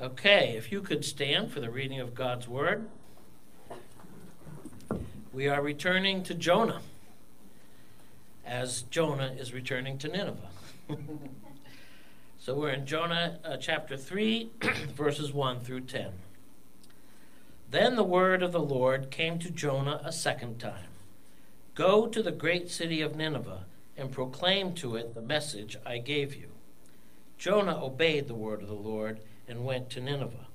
[0.00, 2.88] Okay, if you could stand for the reading of God's Word.
[5.30, 6.80] We are returning to Jonah,
[8.42, 10.48] as Jonah is returning to Nineveh.
[12.38, 14.50] so we're in Jonah uh, chapter 3,
[14.96, 16.12] verses 1 through 10.
[17.70, 20.88] Then the word of the Lord came to Jonah a second time
[21.74, 23.66] Go to the great city of Nineveh
[23.98, 26.52] and proclaim to it the message I gave you.
[27.36, 29.20] Jonah obeyed the word of the Lord
[29.50, 30.46] and went to Nineveh.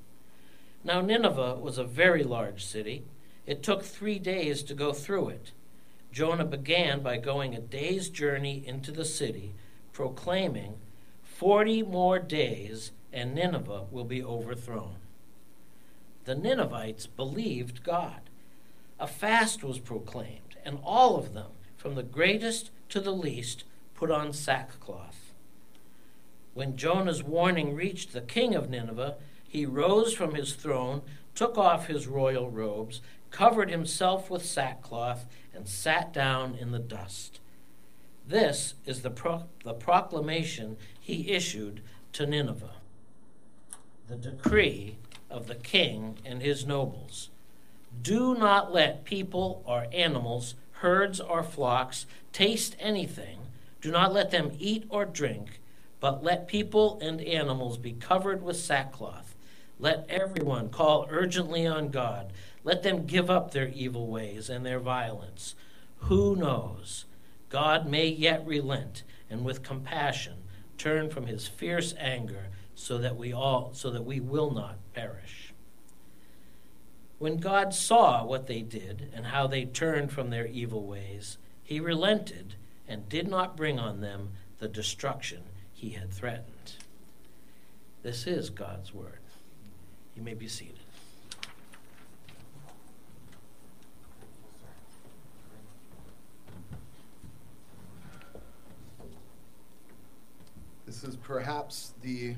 [0.84, 3.04] Now, Nineveh was a very large city.
[3.46, 5.52] It took three days to go through it.
[6.12, 9.54] Jonah began by going a day's journey into the city,
[9.92, 10.78] proclaiming,
[11.24, 14.96] Forty more days, and Nineveh will be overthrown.
[16.24, 18.22] The Ninevites believed God.
[19.00, 24.10] A fast was proclaimed, and all of them, from the greatest to the least, put
[24.10, 25.25] on sackcloth.
[26.56, 31.02] When Jonah's warning reached the king of Nineveh, he rose from his throne,
[31.36, 37.42] took off his royal robes, covered himself with sackcloth, and sat down in the dust.
[38.26, 41.82] This is the, pro- the proclamation he issued
[42.14, 42.72] to Nineveh
[44.08, 44.98] the decree
[45.30, 47.32] of the king and his nobles.
[48.02, 53.40] Do not let people or animals, herds or flocks, taste anything.
[53.82, 55.60] Do not let them eat or drink
[56.00, 59.36] but let people and animals be covered with sackcloth.
[59.80, 62.32] Let everyone call urgently on God.
[62.64, 65.56] Let them give up their evil ways and their violence.
[66.00, 67.06] Who knows?
[67.50, 70.44] God may yet relent and with compassion
[70.78, 75.54] turn from his fierce anger so that we all so that we will not perish.
[77.18, 81.80] When God saw what they did and how they turned from their evil ways, he
[81.80, 82.56] relented
[82.88, 85.44] and did not bring on them the destruction
[85.76, 86.74] he had threatened.
[88.02, 89.20] This is God's word.
[90.16, 90.80] You may be seated.
[100.86, 102.36] This is perhaps the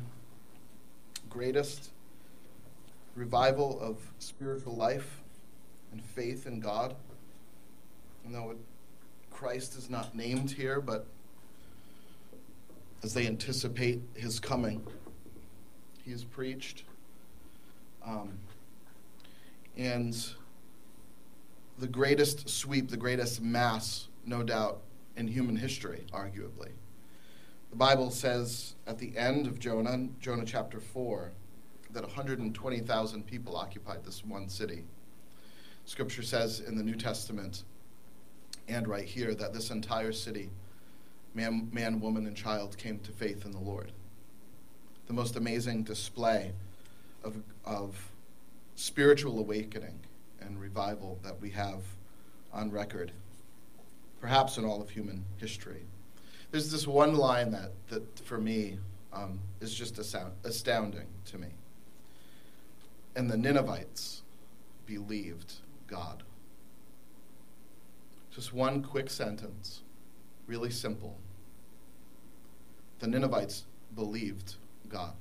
[1.29, 1.91] greatest
[3.13, 5.22] revival of spiritual life
[5.91, 6.95] and faith in God.
[8.25, 8.56] And though
[9.29, 11.06] Christ is not named here, but
[13.03, 14.85] as they anticipate his coming.
[16.03, 16.84] He is preached.
[18.06, 18.38] Um,
[19.78, 20.18] and
[21.78, 24.81] the greatest sweep, the greatest mass, no doubt,
[25.16, 26.72] in human history, arguably.
[27.69, 31.31] The Bible says at the end of Jonah, Jonah chapter 4,
[31.91, 34.84] that 120,000 people occupied this one city.
[35.85, 37.64] Scripture says in the New Testament
[38.68, 40.50] and right here that this entire city
[41.37, 43.91] man, man, woman, and child came to faith in the Lord.
[45.05, 46.51] The most amazing display
[47.23, 47.95] of, of
[48.75, 49.99] spiritual awakening
[50.41, 51.83] and revival that we have
[52.51, 53.11] on record,
[54.19, 55.85] perhaps in all of human history.
[56.49, 58.79] There's this one line that, that for me,
[59.13, 61.49] um, is just astounding to me.
[63.15, 64.23] And the Ninevites
[64.87, 65.53] believed
[65.85, 66.23] God.
[68.31, 69.81] Just one quick sentence,
[70.47, 71.17] really simple
[73.00, 73.66] the Ninevites
[73.96, 74.56] believed
[74.90, 75.13] God.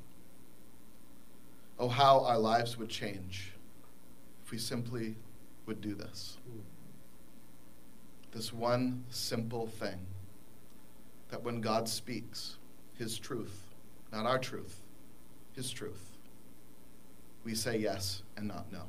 [1.79, 3.53] Oh, how our lives would change
[4.45, 5.15] if we simply
[5.67, 6.39] would do this.
[8.33, 9.99] This one simple thing
[11.31, 12.57] that when God speaks
[12.99, 13.61] His truth,
[14.13, 14.81] not our truth,
[15.55, 16.13] His truth,
[17.45, 18.83] we say yes and not no.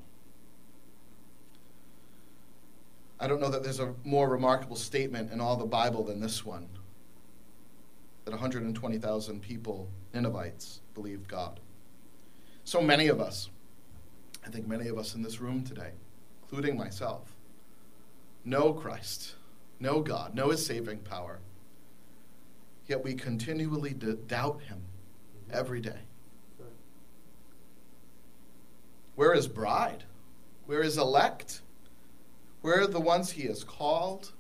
[3.20, 6.46] I don't know that there's a more remarkable statement in all the Bible than this
[6.46, 6.68] one
[8.28, 11.62] that 120,000 people, Ninevites, believed God.
[12.66, 13.50] So many of us,
[14.46, 15.92] I think many of us in this room today,
[16.42, 17.38] including myself,
[18.44, 19.36] know Christ,
[19.80, 21.40] know God, know His saving power,
[22.86, 24.82] yet we continually d- doubt Him
[25.50, 26.02] every day.
[29.16, 30.04] Where is bride?
[30.66, 31.62] Where is elect?
[32.60, 34.34] Where are the ones He has called?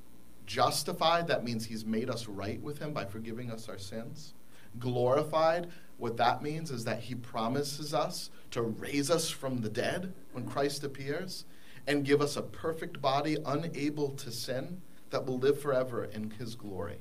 [0.47, 4.33] Justified, that means he's made us right with him by forgiving us our sins.
[4.79, 5.67] Glorified,
[5.97, 10.47] what that means is that he promises us to raise us from the dead when
[10.47, 11.43] Christ appears
[11.85, 16.55] and give us a perfect body unable to sin that will live forever in his
[16.55, 16.99] glory.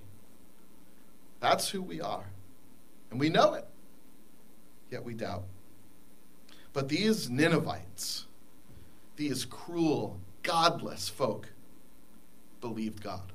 [1.40, 2.26] That's who we are.
[3.10, 3.66] And we know it,
[4.90, 5.44] yet we doubt.
[6.72, 8.26] But these Ninevites,
[9.16, 11.50] these cruel, godless folk,
[12.60, 13.32] believed God.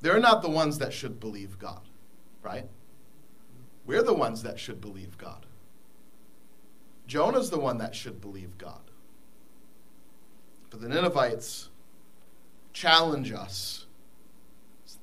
[0.00, 1.80] They're not the ones that should believe God,
[2.42, 2.66] right?
[3.86, 5.46] We're the ones that should believe God.
[7.06, 8.82] Jonah's the one that should believe God.
[10.70, 11.70] But the Ninevites
[12.72, 13.86] challenge us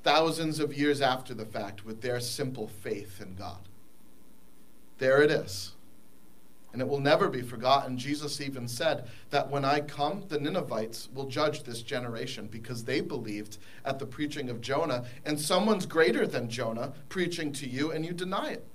[0.02, 3.68] thousands of years after the fact with their simple faith in God.
[4.98, 5.72] There it is.
[6.72, 7.96] And it will never be forgotten.
[7.96, 13.00] Jesus even said that when I come, the Ninevites will judge this generation because they
[13.00, 18.04] believed at the preaching of Jonah, and someone's greater than Jonah preaching to you, and
[18.04, 18.66] you deny it.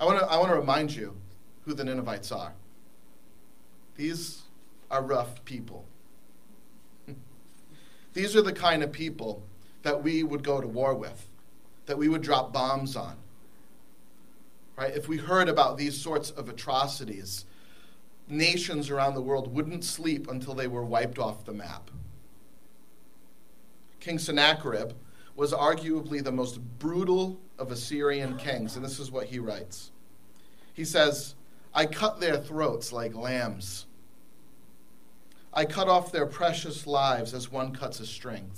[0.00, 1.14] I want to I want to remind you
[1.66, 2.54] who the Ninevites are.
[3.96, 4.42] These
[4.90, 5.84] are rough people.
[8.14, 9.42] These are the kind of people
[9.82, 11.28] that we would go to war with,
[11.84, 13.16] that we would drop bombs on.
[14.80, 14.96] Right?
[14.96, 17.44] If we heard about these sorts of atrocities,
[18.28, 21.90] nations around the world wouldn't sleep until they were wiped off the map.
[24.00, 24.92] King Sennacherib
[25.36, 29.90] was arguably the most brutal of Assyrian kings, and this is what he writes.
[30.72, 31.34] He says,
[31.74, 33.84] I cut their throats like lambs
[35.52, 38.50] I cut off their precious lives as one cuts a string.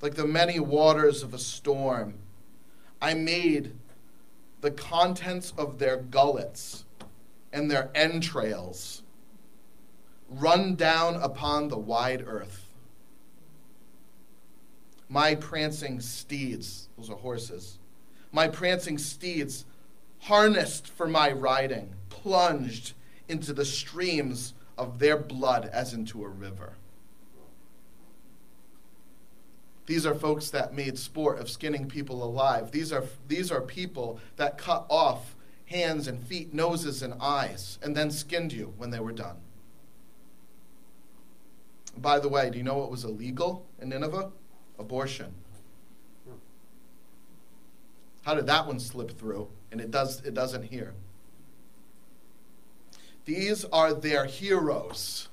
[0.00, 2.14] Like the many waters of a storm,
[3.00, 3.74] I made
[4.60, 6.84] the contents of their gullets
[7.52, 9.02] and their entrails
[10.28, 12.64] run down upon the wide earth.
[15.08, 17.78] My prancing steeds, those are horses,
[18.30, 19.64] my prancing steeds,
[20.20, 22.92] harnessed for my riding, plunged
[23.28, 26.74] into the streams of their blood as into a river.
[29.88, 32.72] These are folks that made sport of skinning people alive.
[32.72, 37.96] These are, these are people that cut off hands and feet, noses and eyes, and
[37.96, 39.38] then skinned you when they were done.
[41.96, 44.30] By the way, do you know what was illegal in Nineveh?
[44.78, 45.32] Abortion.
[48.24, 49.48] How did that one slip through?
[49.72, 50.92] And it does it doesn't here.
[53.24, 55.28] These are their heroes.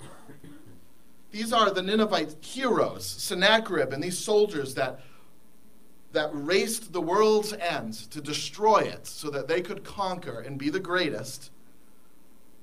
[1.35, 5.01] These are the Ninevite heroes, Sennacherib and these soldiers that,
[6.13, 10.69] that raced the world's end to destroy it so that they could conquer and be
[10.69, 11.51] the greatest.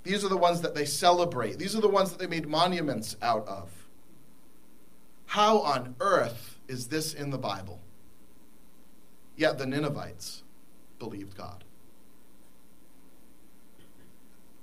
[0.04, 1.58] These are the ones that they celebrate.
[1.58, 3.68] These are the ones that they made monuments out of.
[5.26, 7.78] How on earth is this in the Bible?
[9.36, 10.44] Yet the Ninevites
[10.98, 11.62] believed God.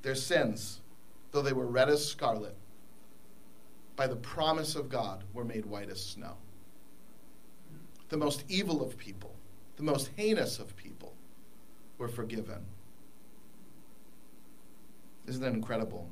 [0.01, 0.79] Their sins,
[1.31, 2.55] though they were red as scarlet,
[3.99, 6.37] by the promise of God were made white as snow.
[8.07, 9.35] The most evil of people,
[9.75, 11.13] the most heinous of people,
[11.97, 12.65] were forgiven.
[15.27, 16.09] Isn't that incredible?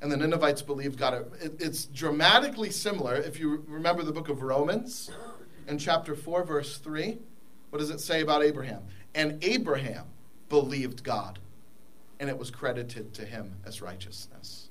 [0.00, 1.26] And the Ninevites believed God.
[1.42, 3.16] It, it's dramatically similar.
[3.16, 5.10] If you remember the book of Romans
[5.66, 7.18] in chapter 4, verse 3,
[7.70, 8.84] what does it say about Abraham?
[9.16, 10.06] And Abraham
[10.48, 11.40] believed God,
[12.20, 14.68] and it was credited to him as righteousness.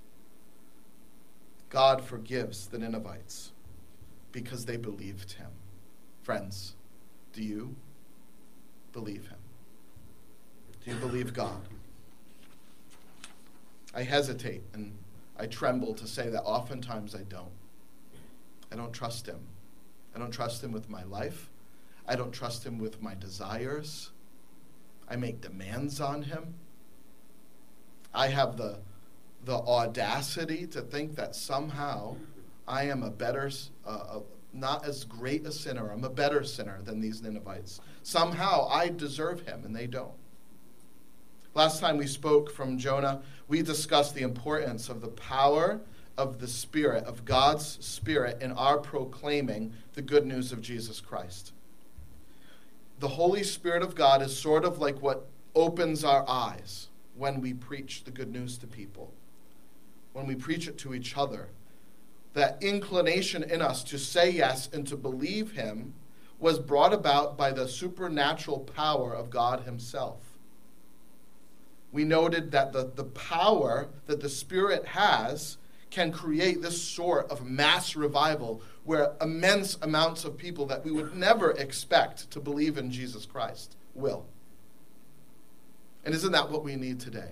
[1.70, 3.52] God forgives the Ninevites
[4.32, 5.52] because they believed him.
[6.24, 6.76] Friends,
[7.34, 7.76] do you
[8.94, 9.38] believe him?
[10.84, 11.62] Do you believe God?
[13.94, 14.94] I hesitate and
[15.38, 17.52] I tremble to say that oftentimes I don't.
[18.72, 19.40] I don't trust him.
[20.16, 21.50] I don't trust him with my life.
[22.08, 24.12] I don't trust him with my desires.
[25.10, 26.56] I make demands on him.
[28.14, 28.80] I have the,
[29.46, 32.16] the audacity to think that somehow
[32.68, 33.50] I am a better,
[33.86, 34.20] uh,
[34.54, 37.80] not as great a sinner, I'm a better sinner than these Ninevites.
[38.04, 40.14] Somehow I deserve him, and they don't.
[41.54, 45.80] Last time we spoke from Jonah, we discussed the importance of the power
[46.18, 51.54] of the Spirit, of God's Spirit, in our proclaiming the good news of Jesus Christ.
[53.00, 57.54] The Holy Spirit of God is sort of like what opens our eyes when we
[57.54, 59.14] preach the good news to people,
[60.16, 61.50] when we preach it to each other.
[62.34, 65.94] That inclination in us to say yes and to believe Him
[66.40, 70.22] was brought about by the supernatural power of God Himself.
[71.92, 75.58] We noted that the, the power that the Spirit has
[75.92, 81.16] can create this sort of mass revival where immense amounts of people that we would
[81.16, 84.26] never expect to believe in Jesus Christ will.
[86.06, 87.32] And isn't that what we need today?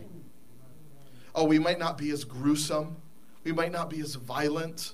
[1.36, 2.98] Oh, we might not be as gruesome,
[3.44, 4.94] we might not be as violent,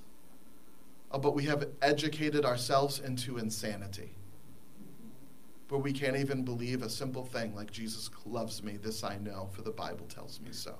[1.11, 4.15] oh, but we have educated ourselves into insanity.
[5.67, 9.49] Where we can't even believe a simple thing like Jesus loves me, this I know,
[9.51, 10.75] for the Bible tells me so.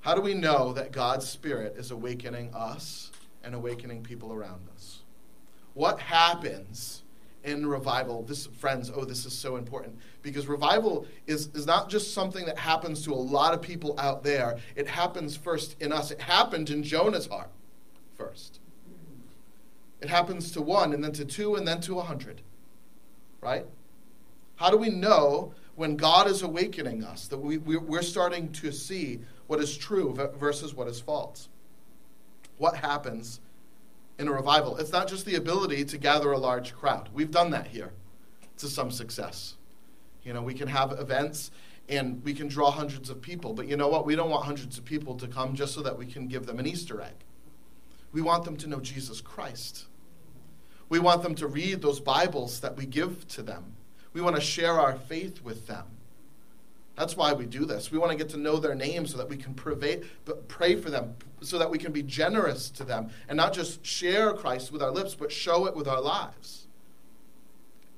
[0.00, 3.10] How do we know that God's Spirit is awakening us
[3.42, 5.02] and awakening people around us?
[5.74, 7.02] What happens
[7.44, 12.12] in revival, this friends, oh, this is so important because revival is, is not just
[12.12, 14.58] something that happens to a lot of people out there.
[14.76, 16.10] It happens first in us.
[16.10, 17.50] It happened in Jonah's heart
[18.16, 18.60] first.
[20.00, 22.42] It happens to one, and then to two, and then to a hundred.
[23.40, 23.66] Right?
[24.56, 29.20] How do we know when God is awakening us that we, we're starting to see
[29.46, 31.48] what is true versus what is false?
[32.58, 33.40] What happens
[34.18, 34.76] in a revival?
[34.76, 37.08] It's not just the ability to gather a large crowd.
[37.12, 37.92] We've done that here
[38.58, 39.54] to some success.
[40.22, 41.50] You know, we can have events
[41.88, 44.04] and we can draw hundreds of people, but you know what?
[44.04, 46.58] We don't want hundreds of people to come just so that we can give them
[46.58, 47.14] an Easter egg.
[48.12, 49.86] We want them to know Jesus Christ.
[50.88, 53.74] We want them to read those Bibles that we give to them.
[54.12, 55.84] We want to share our faith with them.
[56.96, 57.92] That's why we do this.
[57.92, 61.14] We want to get to know their names so that we can pray, for them,
[61.40, 64.90] so that we can be generous to them and not just share Christ with our
[64.90, 66.66] lips, but show it with our lives.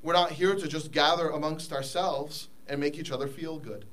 [0.02, 3.84] We're not here to just gather amongst ourselves and make each other feel good.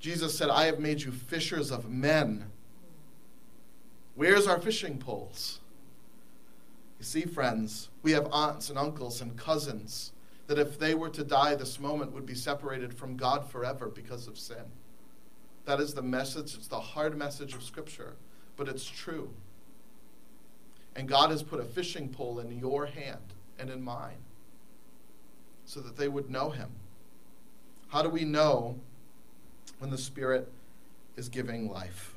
[0.00, 2.50] Jesus said, I have made you fishers of men.
[4.14, 5.60] Where's our fishing poles?
[6.98, 10.12] You see, friends, we have aunts and uncles and cousins
[10.46, 14.26] that if they were to die this moment would be separated from God forever because
[14.26, 14.64] of sin.
[15.68, 16.54] That is the message.
[16.54, 18.14] It's the hard message of Scripture,
[18.56, 19.28] but it's true.
[20.96, 24.16] And God has put a fishing pole in your hand and in mine
[25.66, 26.70] so that they would know Him.
[27.88, 28.80] How do we know
[29.78, 30.50] when the Spirit
[31.18, 32.14] is giving life?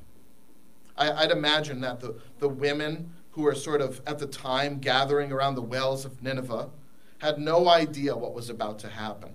[0.96, 5.30] I, would imagine that the, the women who were sort of at the time gathering
[5.30, 6.70] around the wells of Nineveh
[7.18, 9.32] had no idea what was about to happen.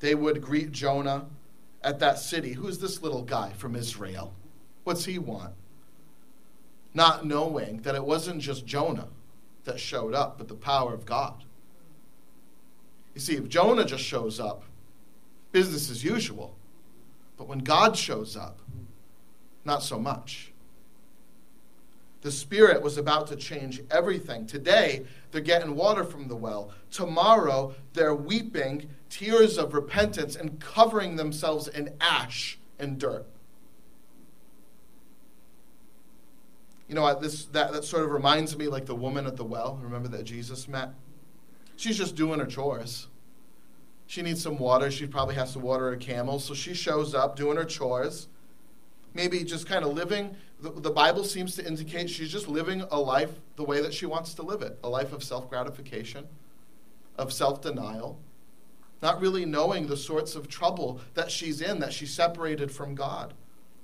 [0.00, 1.24] They would greet Jonah
[1.84, 2.52] at that city.
[2.52, 4.32] Who's this little guy from Israel?
[4.84, 5.54] What's he want?
[6.94, 9.08] Not knowing that it wasn't just Jonah
[9.64, 11.44] that showed up, but the power of God.
[13.14, 14.64] You see, if Jonah just shows up,
[15.52, 16.54] business as usual.
[17.36, 18.58] But when God shows up,
[19.64, 20.52] not so much.
[22.22, 24.46] The Spirit was about to change everything.
[24.46, 26.70] Today, they're getting water from the well.
[26.90, 33.26] Tomorrow, they're weeping tears of repentance and covering themselves in ash and dirt.
[36.88, 39.78] You know, this, that, that sort of reminds me like the woman at the well.
[39.82, 40.90] Remember that Jesus met?
[41.76, 43.08] She's just doing her chores.
[44.06, 44.90] She needs some water.
[44.90, 46.38] She probably has to water her camel.
[46.38, 48.28] So she shows up doing her chores
[49.14, 50.34] maybe just kind of living.
[50.60, 54.06] The, the Bible seems to indicate she's just living a life the way that she
[54.06, 56.26] wants to live it a life of self gratification,
[57.16, 58.18] of self denial,
[59.02, 63.34] not really knowing the sorts of trouble that she's in, that she's separated from God,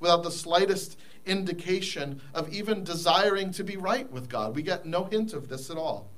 [0.00, 0.96] without the slightest
[1.26, 4.54] indication of even desiring to be right with God.
[4.54, 6.08] We get no hint of this at all.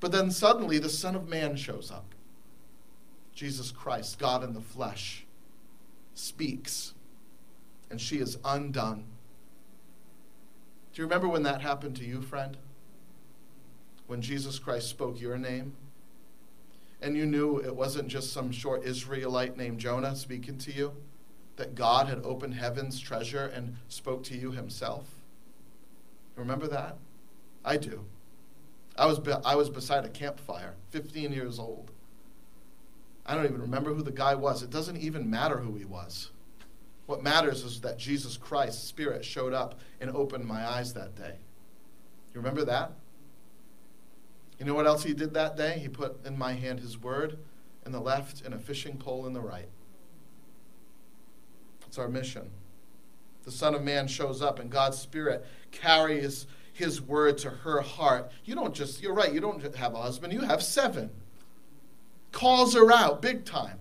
[0.00, 2.14] But then suddenly the Son of Man shows up.
[3.34, 5.24] Jesus Christ, God in the flesh,
[6.14, 6.94] speaks
[7.90, 9.04] and she is undone.
[10.92, 12.56] Do you remember when that happened to you, friend?
[14.06, 15.74] When Jesus Christ spoke your name?
[17.00, 20.92] And you knew it wasn't just some short Israelite named Jonah speaking to you,
[21.56, 25.06] that God had opened heaven's treasure and spoke to you himself.
[26.36, 26.96] Remember that?
[27.64, 28.04] I do.
[28.96, 31.92] I was, be- I was beside a campfire, 15 years old.
[33.24, 34.62] I don't even remember who the guy was.
[34.62, 36.30] It doesn't even matter who he was.
[37.06, 41.36] What matters is that Jesus Christ's Spirit, showed up and opened my eyes that day.
[42.34, 42.92] You remember that?
[44.58, 45.78] You know what else he did that day?
[45.78, 47.38] He put in my hand his word
[47.86, 49.68] in the left and a fishing pole in the right.
[51.86, 52.50] It's our mission.
[53.44, 58.30] The Son of Man shows up and God's Spirit carries his word to her heart.
[58.44, 61.10] You don't just, you're right, you don't have a husband, you have seven.
[62.30, 63.78] Calls her out big time.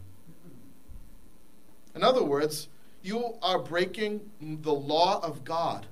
[1.96, 2.70] In other words,
[3.02, 5.86] you are breaking the law of God.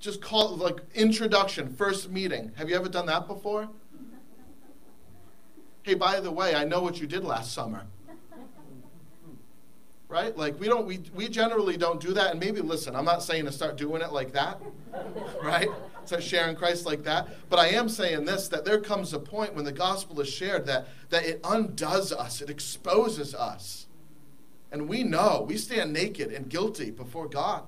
[0.00, 2.52] Just call it like introduction, first meeting.
[2.56, 3.68] Have you ever done that before?
[5.82, 7.84] Hey, by the way, I know what you did last summer.
[10.08, 10.36] Right?
[10.36, 12.30] Like we don't we we generally don't do that.
[12.30, 14.60] And maybe listen, I'm not saying to start doing it like that.
[15.42, 15.68] Right?
[16.06, 17.28] Start sharing Christ like that.
[17.50, 20.66] But I am saying this that there comes a point when the gospel is shared
[20.66, 23.88] that that it undoes us, it exposes us
[24.70, 27.64] and we know we stand naked and guilty before God.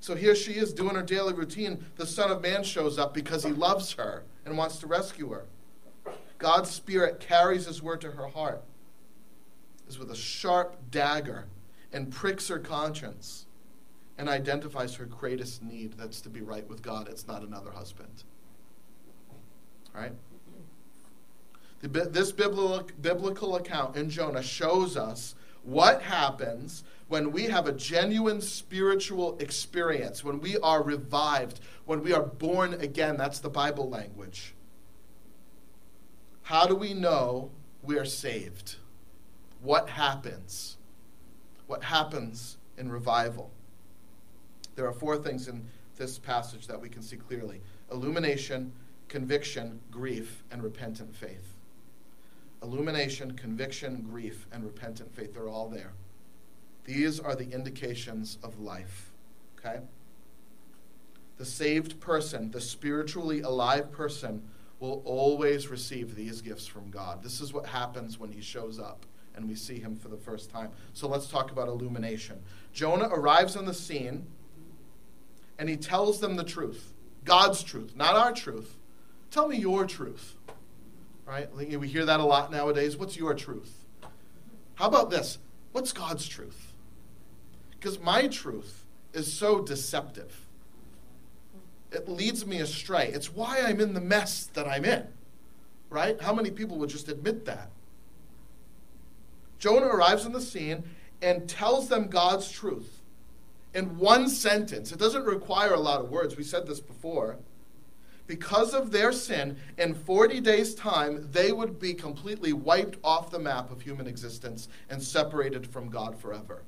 [0.00, 1.84] So here she is doing her daily routine.
[1.96, 5.46] The Son of Man shows up because he loves her and wants to rescue her.
[6.38, 8.62] God's Spirit carries his word to her heart,
[9.88, 11.46] as with a sharp dagger,
[11.92, 13.46] and pricks her conscience
[14.18, 17.08] and identifies her greatest need that's to be right with God.
[17.08, 18.24] It's not another husband.
[19.94, 20.12] Right?
[21.80, 27.72] The, this biblical, biblical account in Jonah shows us what happens when we have a
[27.72, 33.16] genuine spiritual experience, when we are revived, when we are born again.
[33.16, 34.54] That's the Bible language.
[36.42, 37.50] How do we know
[37.82, 38.76] we are saved?
[39.62, 40.76] What happens?
[41.66, 43.50] What happens in revival?
[44.76, 47.60] There are four things in this passage that we can see clearly
[47.90, 48.72] illumination,
[49.08, 51.54] conviction, grief, and repentant faith.
[52.62, 55.92] Illumination, conviction, grief, and repentant faith, they're all there.
[56.88, 59.12] These are the indications of life.
[59.58, 59.80] Okay?
[61.36, 64.42] The saved person, the spiritually alive person,
[64.80, 67.22] will always receive these gifts from God.
[67.22, 69.04] This is what happens when he shows up
[69.36, 70.70] and we see him for the first time.
[70.94, 72.40] So let's talk about illumination.
[72.72, 74.24] Jonah arrives on the scene
[75.58, 78.78] and he tells them the truth God's truth, not our truth.
[79.30, 80.36] Tell me your truth.
[81.26, 81.54] Right?
[81.54, 82.96] We hear that a lot nowadays.
[82.96, 83.84] What's your truth?
[84.76, 85.36] How about this?
[85.72, 86.64] What's God's truth?
[87.78, 90.46] Because my truth is so deceptive.
[91.92, 93.08] It leads me astray.
[93.08, 95.06] It's why I'm in the mess that I'm in.
[95.90, 96.20] Right?
[96.20, 97.70] How many people would just admit that?
[99.58, 100.84] Jonah arrives on the scene
[101.22, 103.00] and tells them God's truth
[103.74, 104.92] in one sentence.
[104.92, 106.36] It doesn't require a lot of words.
[106.36, 107.38] We said this before.
[108.26, 113.38] Because of their sin, in 40 days' time, they would be completely wiped off the
[113.38, 116.62] map of human existence and separated from God forever.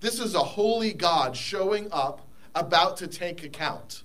[0.00, 4.04] This is a holy God showing up, about to take account.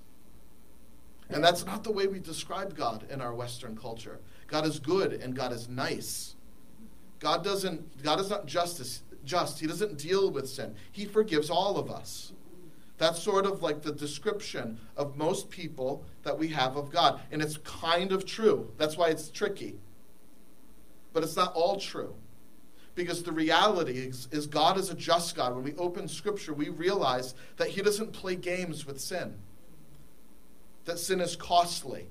[1.29, 4.19] And that's not the way we describe God in our Western culture.
[4.47, 6.35] God is good and God is nice.
[7.19, 9.59] God doesn't God is not justice just.
[9.59, 10.75] He doesn't deal with sin.
[10.91, 12.33] He forgives all of us.
[12.97, 17.21] That's sort of like the description of most people that we have of God.
[17.31, 18.71] And it's kind of true.
[18.77, 19.79] That's why it's tricky.
[21.11, 22.15] But it's not all true.
[22.95, 25.55] Because the reality is, is, God is a just God.
[25.55, 29.35] When we open Scripture, we realize that He doesn't play games with sin,
[30.85, 32.07] that sin is costly,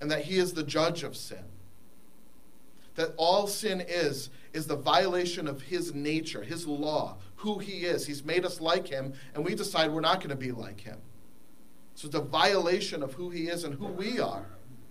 [0.00, 1.44] and that He is the judge of sin.
[2.94, 8.06] That all sin is, is the violation of His nature, His law, who He is.
[8.06, 10.98] He's made us like Him, and we decide we're not going to be like Him.
[11.96, 14.46] So it's a violation of who He is and who we are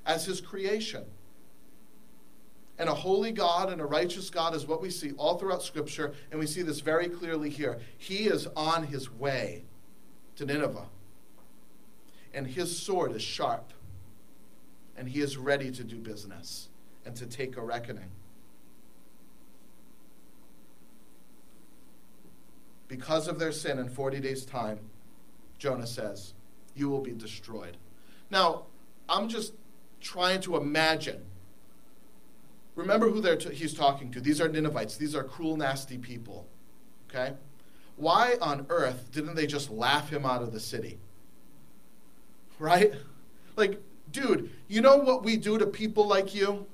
[0.06, 1.06] as His creation
[2.80, 6.14] and a holy God and a righteous God is what we see all throughout Scripture,
[6.32, 7.80] and we see this very clearly here.
[7.98, 9.64] He is on his way
[10.36, 10.86] to Nineveh,
[12.34, 13.74] and his sword is sharp,
[14.96, 16.70] and he is ready to do business
[17.06, 18.12] and to take a reckoning.
[22.88, 24.80] Because of their sin in 40 days' time,
[25.58, 26.34] Jonah says,
[26.76, 27.78] You will be destroyed.
[28.30, 28.64] Now,
[29.10, 29.54] I'm just
[30.00, 31.26] trying to imagine
[32.78, 34.22] Remember who t- he's talking to.
[34.22, 34.98] These are Ninevites.
[34.98, 36.48] These are cruel, nasty people.
[37.10, 37.34] Okay?
[37.96, 41.00] Why on earth didn't they just laugh him out of the city?
[42.60, 42.94] Right?
[43.56, 46.68] Like, dude, you know what we do to people like you?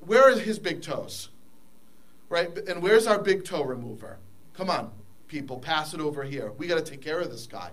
[0.00, 1.28] Where are his big toes?
[2.30, 2.56] Right?
[2.66, 4.18] And where's our big toe remover?
[4.54, 4.90] Come on,
[5.28, 6.52] people, pass it over here.
[6.52, 7.70] We got to take care of this guy.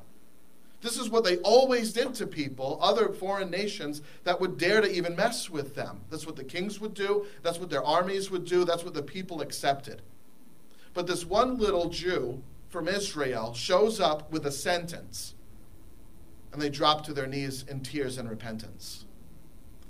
[0.83, 4.91] This is what they always did to people, other foreign nations that would dare to
[4.91, 6.01] even mess with them.
[6.09, 7.25] That's what the kings would do.
[7.41, 8.65] That's what their armies would do.
[8.65, 10.01] That's what the people accepted.
[10.93, 15.35] But this one little Jew from Israel shows up with a sentence,
[16.51, 19.05] and they drop to their knees in tears and repentance.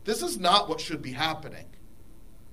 [0.04, 1.66] This is not what should be happening,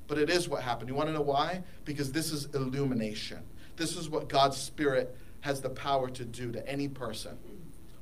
[0.08, 0.88] but it is what happened.
[0.88, 1.62] You want to know why?
[1.84, 3.42] Because this is illumination.
[3.76, 7.36] This is what God's Spirit has the power to do to any person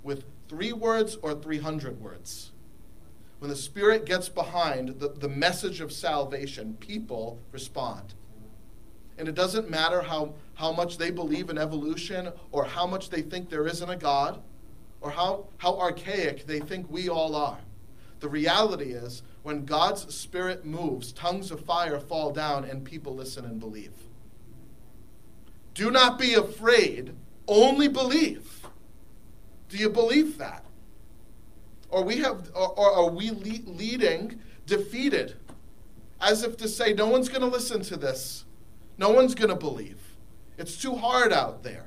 [0.09, 2.51] with three words or 300 words.
[3.39, 8.15] When the Spirit gets behind the, the message of salvation, people respond.
[9.19, 13.21] And it doesn't matter how, how much they believe in evolution or how much they
[13.21, 14.41] think there isn't a God
[15.03, 17.59] or how, how archaic they think we all are.
[18.21, 23.45] The reality is, when God's Spirit moves, tongues of fire fall down and people listen
[23.45, 23.93] and believe.
[25.75, 27.15] Do not be afraid,
[27.47, 28.58] only believe.
[29.69, 30.65] Do you believe that?
[31.91, 35.37] Or we have, or, are we le- leading defeated,
[36.21, 38.45] as if to say, no one's going to listen to this,
[38.99, 39.99] no one's going to believe.
[40.59, 41.87] It's too hard out there.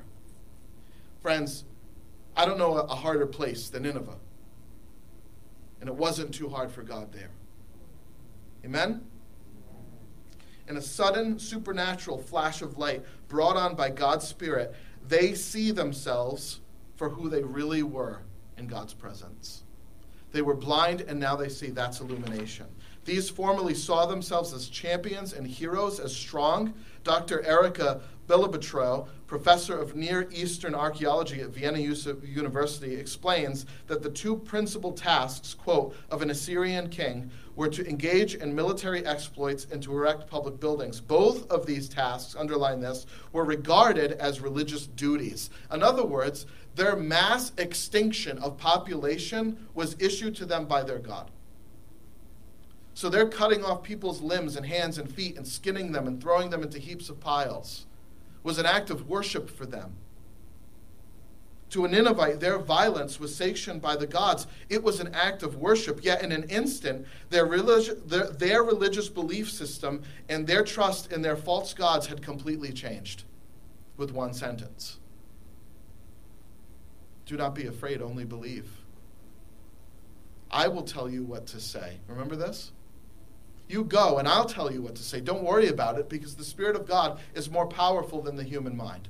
[1.20, 1.64] Friends,
[2.36, 4.16] I don't know a harder place than Nineveh.
[5.80, 7.30] And it wasn't too hard for God there.
[8.64, 9.04] Amen?
[10.68, 14.74] In a sudden supernatural flash of light brought on by God's Spirit,
[15.06, 16.60] they see themselves
[17.02, 18.20] for who they really were
[18.56, 19.64] in God's presence.
[20.30, 21.70] They were blind, and now they see.
[21.70, 22.66] That's illumination.
[23.04, 26.74] These formerly saw themselves as champions and heroes, as strong.
[27.04, 27.42] Dr.
[27.44, 34.92] Erika Bleibtreu, professor of Near Eastern archaeology at Vienna University, explains that the two principal
[34.92, 40.30] tasks, quote, of an Assyrian king were to engage in military exploits and to erect
[40.30, 41.00] public buildings.
[41.00, 45.50] Both of these tasks, underline this, were regarded as religious duties.
[45.72, 51.30] In other words, their mass extinction of population was issued to them by their God.
[52.94, 56.50] So they're cutting off people's limbs and hands and feet and skinning them and throwing
[56.50, 57.86] them into heaps of piles.
[58.36, 59.94] It was an act of worship for them.
[61.70, 64.46] To a Ninevite, their violence was sanctioned by the gods.
[64.68, 66.04] It was an act of worship.
[66.04, 71.22] Yet, in an instant, their, religi- their, their religious belief system and their trust in
[71.22, 73.24] their false gods had completely changed
[73.96, 74.98] with one sentence
[77.24, 78.68] Do not be afraid, only believe.
[80.50, 82.00] I will tell you what to say.
[82.06, 82.72] Remember this?
[83.72, 85.22] You go, and I'll tell you what to say.
[85.22, 88.76] Don't worry about it because the Spirit of God is more powerful than the human
[88.76, 89.08] mind.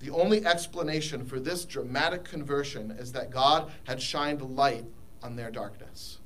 [0.00, 4.84] The only explanation for this dramatic conversion is that God had shined light
[5.22, 6.18] on their darkness.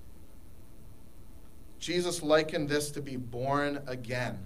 [1.79, 4.39] Jesus likened this to be born again.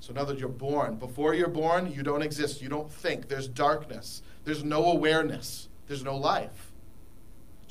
[0.00, 0.96] So, now that you're born.
[0.96, 2.60] Before you're born, you don't exist.
[2.60, 3.28] You don't think.
[3.28, 4.20] There's darkness.
[4.44, 5.68] There's no awareness.
[5.86, 6.65] There's no life.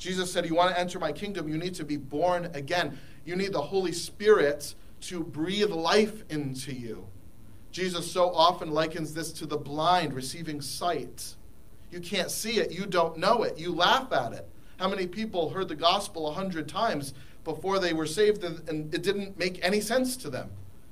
[0.06, 2.96] Jesus said, You want to enter my kingdom, you need to be born again.
[3.24, 7.08] You need the Holy Spirit to breathe life into you.
[7.72, 11.34] Jesus so often likens this to the blind receiving sight.
[11.90, 14.48] You can't see it, you don't know it, you laugh at it.
[14.76, 19.02] How many people heard the gospel a hundred times before they were saved and it
[19.02, 20.50] didn't make any sense to them?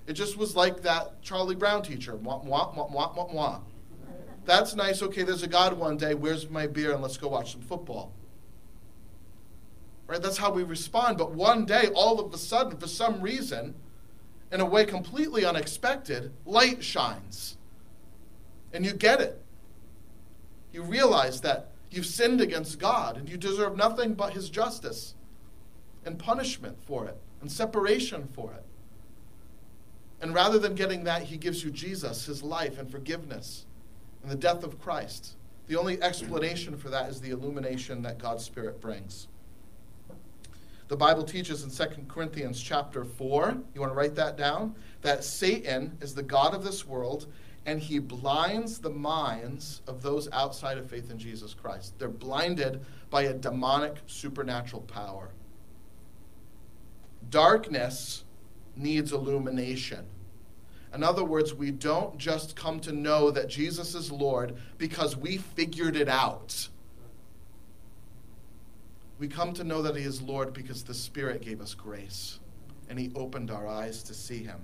[0.09, 2.18] It just was like that Charlie Brown teacher.
[4.44, 5.03] That's nice.
[5.03, 6.14] Okay, there's a God one day.
[6.14, 6.92] Where's my beer?
[6.92, 8.12] And let's go watch some football.
[10.06, 10.20] Right?
[10.20, 11.18] That's how we respond.
[11.18, 13.74] But one day, all of a sudden, for some reason,
[14.52, 17.56] in a way completely unexpected, light shines.
[18.72, 19.40] And you get it.
[20.72, 25.14] You realize that you've sinned against God and you deserve nothing but His justice
[26.04, 28.64] and punishment for it and separation for it.
[30.20, 33.66] And rather than getting that, He gives you Jesus, His life and forgiveness
[34.22, 35.36] and the death of Christ.
[35.66, 39.28] The only explanation for that is the illumination that God's Spirit brings.
[40.88, 45.25] The Bible teaches in 2 Corinthians chapter 4, you want to write that down, that
[45.25, 47.27] Satan is the God of this world
[47.66, 51.99] and he blinds the minds of those outside of faith in Jesus Christ.
[51.99, 55.31] They're blinded by a demonic supernatural power.
[57.31, 58.25] Darkness
[58.77, 60.05] needs illumination.
[60.92, 65.38] In other words, we don't just come to know that Jesus is Lord because we
[65.38, 66.68] figured it out.
[69.18, 72.40] We come to know that He is Lord because the Spirit gave us grace
[72.88, 74.61] and He opened our eyes to see Him.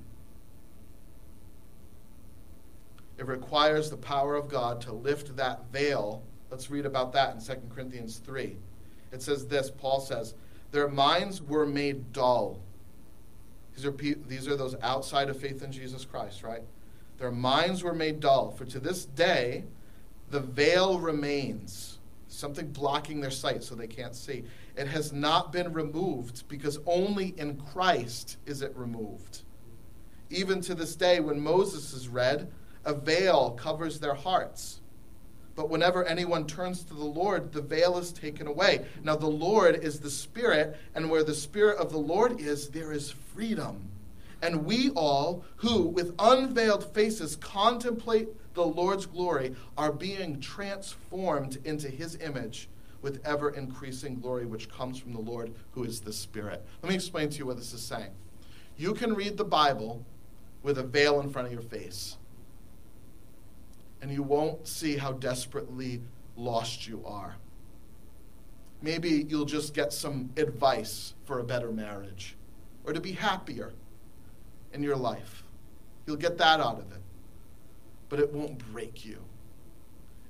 [3.19, 6.23] It requires the power of God to lift that veil.
[6.51, 8.57] Let's read about that in 2 Corinthians 3.
[9.13, 10.35] It says this Paul says,
[10.73, 12.59] Their minds were made dull.
[13.75, 13.91] These are,
[14.27, 16.63] these are those outside of faith in Jesus Christ, right?
[17.19, 18.51] Their minds were made dull.
[18.53, 19.65] For to this day,
[20.31, 21.90] the veil remains
[22.31, 24.45] something blocking their sight so they can't see.
[24.77, 29.43] It has not been removed because only in Christ is it removed.
[30.31, 32.51] Even to this day, when Moses is read,
[32.85, 34.81] a veil covers their hearts.
[35.57, 38.87] But whenever anyone turns to the Lord, the veil is taken away.
[39.03, 42.93] Now, the Lord is the Spirit, and where the Spirit of the Lord is, there
[42.93, 43.89] is freedom.
[44.41, 51.89] And we all, who with unveiled faces contemplate the Lord's glory are being transformed into
[51.89, 52.69] his image
[53.03, 56.65] with ever increasing glory, which comes from the Lord who is the Spirit.
[56.83, 58.11] Let me explain to you what this is saying.
[58.77, 60.05] You can read the Bible
[60.63, 62.17] with a veil in front of your face,
[64.03, 66.03] and you won't see how desperately
[66.37, 67.37] lost you are.
[68.83, 72.37] Maybe you'll just get some advice for a better marriage
[72.85, 73.73] or to be happier
[74.73, 75.43] in your life.
[76.07, 77.01] You'll get that out of it
[78.11, 79.25] but it won't break you.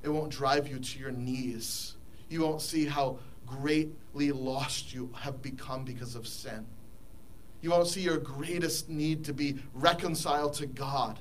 [0.04, 1.96] It won't drive you to your knees.
[2.28, 6.64] You won't see how greatly lost you have become because of sin.
[7.62, 11.18] You won't see your greatest need to be reconciled to God.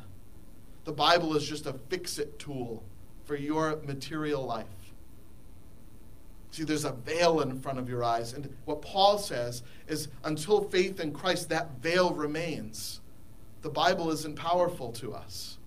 [0.83, 2.83] The Bible is just a fix it tool
[3.25, 4.67] for your material life.
[6.51, 8.33] See, there's a veil in front of your eyes.
[8.33, 13.01] And what Paul says is until faith in Christ, that veil remains.
[13.61, 15.58] the Bible isn't powerful to us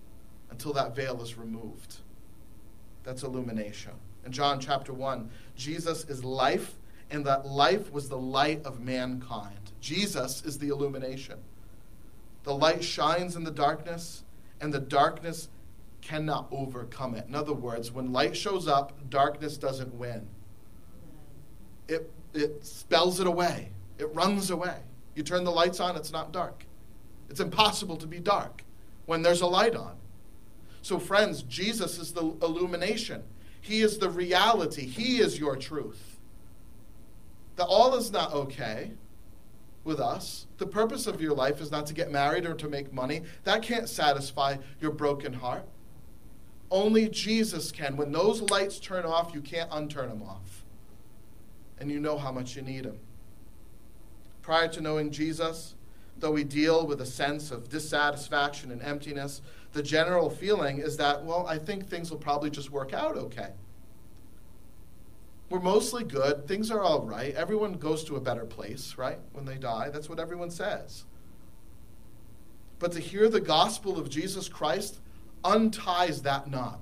[0.53, 1.95] until that veil is removed.
[3.03, 3.93] That's illumination.
[4.23, 6.75] In John chapter 1, Jesus is life,
[7.09, 9.71] and that life was the light of mankind.
[9.81, 11.39] Jesus is the illumination.
[12.43, 14.23] The light shines in the darkness,
[14.61, 15.49] and the darkness
[16.01, 17.25] cannot overcome it.
[17.27, 20.27] In other words, when light shows up, darkness doesn't win.
[21.87, 24.77] It, it spells it away, it runs away.
[25.15, 26.63] You turn the lights on, it's not dark.
[27.27, 28.63] It's impossible to be dark
[29.07, 29.97] when there's a light on.
[30.83, 33.23] So, friends, Jesus is the illumination.
[33.61, 34.85] He is the reality.
[34.85, 36.19] He is your truth.
[37.55, 38.91] That all is not okay
[39.85, 40.45] with us.
[40.57, 43.21] The purpose of your life is not to get married or to make money.
[43.45, 45.65] That can't satisfy your broken heart.
[46.69, 47.95] Only Jesus can.
[47.95, 50.65] When those lights turn off, you can't unturn them off.
[51.79, 52.99] And you know how much you need Him.
[54.41, 55.75] Prior to knowing Jesus,
[56.17, 59.41] though we deal with a sense of dissatisfaction and emptiness,
[59.73, 63.49] the general feeling is that, well, I think things will probably just work out okay.
[65.49, 66.47] We're mostly good.
[66.47, 67.35] Things are all right.
[67.35, 69.19] Everyone goes to a better place, right?
[69.33, 69.89] When they die.
[69.89, 71.05] That's what everyone says.
[72.79, 74.99] But to hear the gospel of Jesus Christ
[75.43, 76.79] unties that knot.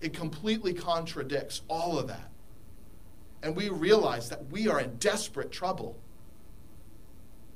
[0.00, 2.30] It completely contradicts all of that.
[3.42, 5.98] And we realize that we are in desperate trouble.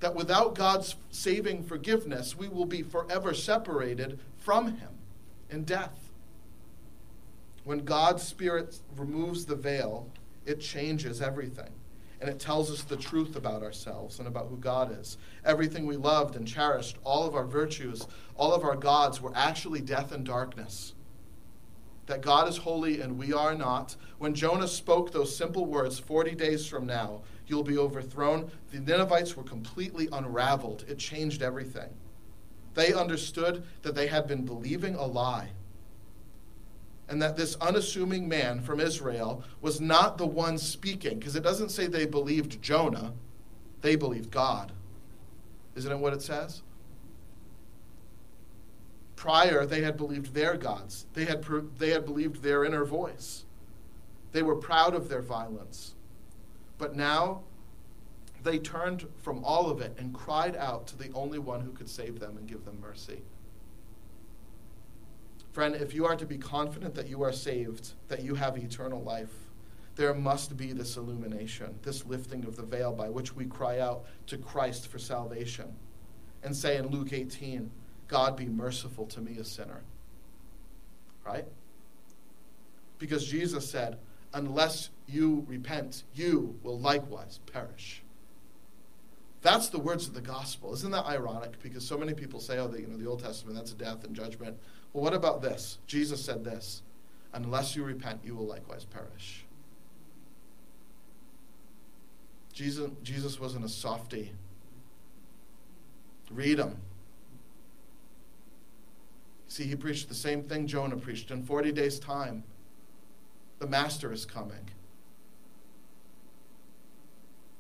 [0.01, 4.91] That without God's saving forgiveness, we will be forever separated from Him
[5.51, 6.11] in death.
[7.65, 10.11] When God's Spirit removes the veil,
[10.47, 11.71] it changes everything.
[12.21, 15.17] And it tells us the truth about ourselves and about who God is.
[15.45, 19.81] Everything we loved and cherished, all of our virtues, all of our gods were actually
[19.81, 20.95] death and darkness.
[22.07, 23.97] That God is holy and we are not.
[24.19, 29.37] When Jonah spoke those simple words, 40 days from now, you'll be overthrown, the Ninevites
[29.37, 30.85] were completely unraveled.
[30.89, 31.89] It changed everything.
[32.75, 35.51] They understood that they had been believing a lie
[37.11, 41.71] and that this unassuming man from Israel was not the one speaking, because it doesn't
[41.71, 43.13] say they believed Jonah,
[43.81, 44.71] they believed God.
[45.75, 46.63] Isn't it what it says?
[49.17, 51.45] Prior, they had believed their gods, they had,
[51.79, 53.45] they had believed their inner voice.
[54.31, 55.95] They were proud of their violence.
[56.79, 57.43] But now,
[58.43, 61.89] they turned from all of it and cried out to the only one who could
[61.89, 63.23] save them and give them mercy.
[65.53, 69.03] Friend, if you are to be confident that you are saved, that you have eternal
[69.03, 69.33] life,
[69.97, 74.05] there must be this illumination, this lifting of the veil by which we cry out
[74.27, 75.75] to Christ for salvation
[76.43, 77.71] and say in Luke 18,
[78.09, 79.83] God be merciful to me, a sinner.
[81.25, 81.47] Right?
[82.99, 83.99] Because Jesus said,
[84.33, 88.03] unless you repent, you will likewise perish.
[89.43, 90.75] That's the words of the gospel.
[90.75, 91.63] Isn't that ironic?
[91.63, 94.05] Because so many people say, oh, the, you know, the Old Testament, that's a death
[94.05, 94.59] and judgment.
[94.93, 95.79] Well, what about this?
[95.87, 96.83] Jesus said this
[97.33, 99.45] Unless you repent, you will likewise perish.
[102.53, 104.33] Jesus, Jesus wasn't a softy.
[106.31, 106.77] Read him.
[109.49, 111.31] See, he preached the same thing Jonah preached.
[111.31, 112.45] In 40 days' time,
[113.59, 114.69] the Master is coming.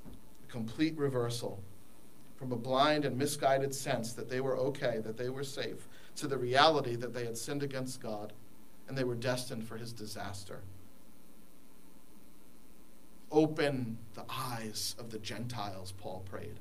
[0.07, 1.61] A complete reversal
[2.41, 6.27] from a blind and misguided sense that they were okay, that they were safe, to
[6.27, 8.33] the reality that they had sinned against God
[8.89, 10.63] and they were destined for his disaster.
[13.31, 16.59] Open the eyes of the Gentiles, Paul prayed.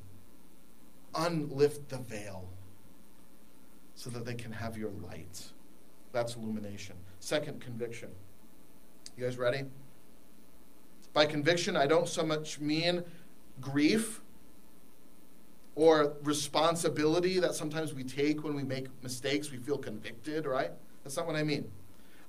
[1.14, 2.50] Unlift the veil
[3.96, 5.46] so that they can have your light.
[6.12, 6.98] That's illumination.
[7.22, 8.10] Second, conviction.
[9.16, 9.64] You guys ready?
[11.14, 13.06] By conviction, I don't so much mean
[13.62, 14.20] grief
[15.76, 19.52] or responsibility that sometimes we take when we make mistakes.
[19.52, 20.72] We feel convicted, right?
[21.04, 21.70] That's not what I mean.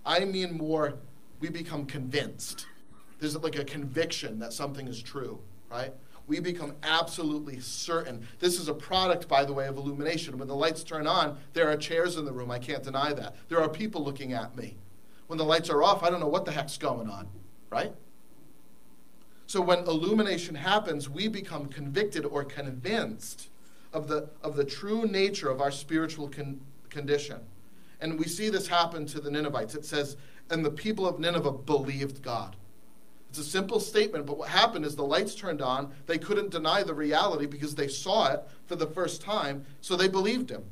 [0.04, 0.94] I mean more,
[1.40, 2.66] we become convinced.
[3.18, 5.92] There's like a conviction that something is true, right?
[6.26, 8.26] We become absolutely certain.
[8.38, 10.38] This is a product, by the way, of illumination.
[10.38, 12.50] When the lights turn on, there are chairs in the room.
[12.50, 13.34] I can't deny that.
[13.48, 14.76] There are people looking at me.
[15.26, 17.28] When the lights are off, I don't know what the heck's going on,
[17.68, 17.92] right?
[19.50, 23.48] So when illumination happens, we become convicted or convinced
[23.92, 27.40] of the, of the true nature of our spiritual con- condition.
[28.00, 29.74] And we see this happen to the Ninevites.
[29.74, 30.16] It says,
[30.50, 32.54] and the people of Nineveh believed God.
[33.28, 35.92] It's a simple statement, but what happened is the lights turned on.
[36.06, 40.06] They couldn't deny the reality because they saw it for the first time, so they
[40.06, 40.62] believed him.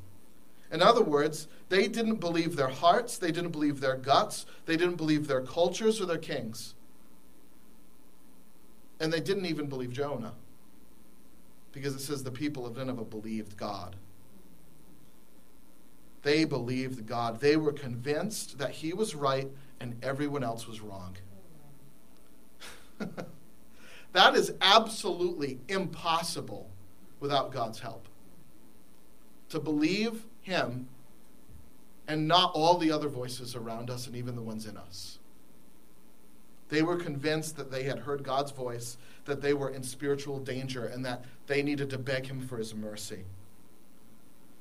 [0.70, 4.98] In other words, they didn't believe their hearts, they didn't believe their guts, they didn't
[4.98, 6.74] believe their cultures or their kings.
[9.00, 10.34] And they didn't even believe Jonah
[11.72, 13.96] because it says the people of Nineveh believed God.
[16.22, 17.40] They believed God.
[17.40, 19.48] They were convinced that he was right
[19.80, 21.16] and everyone else was wrong.
[24.12, 26.68] that is absolutely impossible
[27.20, 28.08] without God's help.
[29.50, 30.88] To believe him
[32.08, 35.17] and not all the other voices around us and even the ones in us.
[36.68, 40.84] They were convinced that they had heard God's voice, that they were in spiritual danger,
[40.84, 43.24] and that they needed to beg Him for His mercy.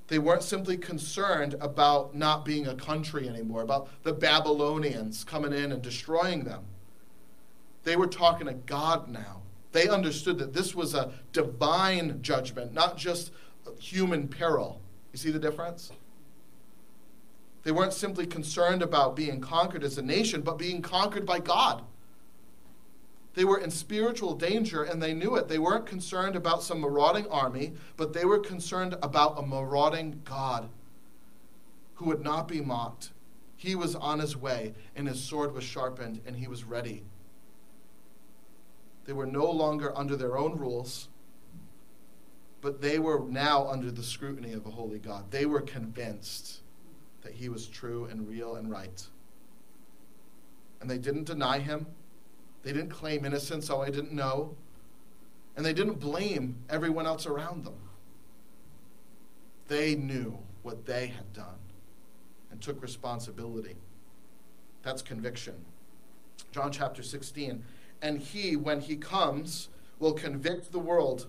[0.07, 5.73] They weren't simply concerned about not being a country anymore, about the Babylonians coming in
[5.73, 6.63] and destroying them.
[7.83, 9.41] They were talking to God now.
[9.73, 13.31] They understood that this was a divine judgment, not just
[13.79, 14.79] human peril.
[15.11, 15.91] You see the difference?
[17.63, 21.83] They weren't simply concerned about being conquered as a nation, but being conquered by God.
[23.37, 25.47] They were in spiritual danger and they knew it.
[25.47, 30.69] They weren't concerned about some marauding army, but they were concerned about a marauding God
[31.93, 33.11] who would not be mocked.
[33.55, 37.03] He was on his way and his sword was sharpened and he was ready.
[39.05, 41.07] They were no longer under their own rules,
[42.61, 45.29] but they were now under the scrutiny of a holy God.
[45.29, 46.61] They were convinced
[47.21, 49.05] that he was true and real and right.
[50.81, 51.85] And they didn't deny him.
[52.67, 54.53] They didn't claim innocence, oh, I didn't know.
[55.55, 57.79] And they didn't blame everyone else around them.
[59.69, 61.59] They knew what they had done
[62.51, 63.77] and took responsibility.
[64.83, 65.53] That's conviction.
[66.51, 67.63] John chapter 16.
[68.01, 71.27] And he, when he comes, will convict the world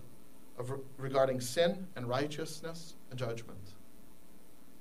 [0.57, 3.75] of regarding sin and righteousness and judgment.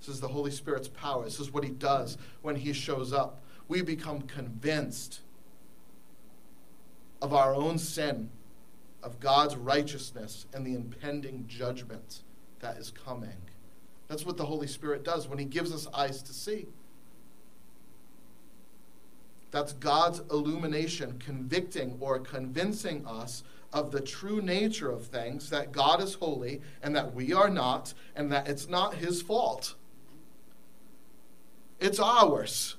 [0.01, 1.23] This is the Holy Spirit's power.
[1.23, 3.45] This is what he does when he shows up.
[3.69, 5.21] We become convinced
[7.21, 8.31] of our own sin,
[9.03, 12.23] of God's righteousness, and the impending judgment
[12.61, 13.37] that is coming.
[14.09, 16.67] That's what the Holy Spirit does when He gives us eyes to see.
[19.51, 26.03] That's God's illumination, convicting or convincing us of the true nature of things, that God
[26.03, 29.75] is holy and that we are not, and that it's not His fault.
[31.81, 32.77] It's ours.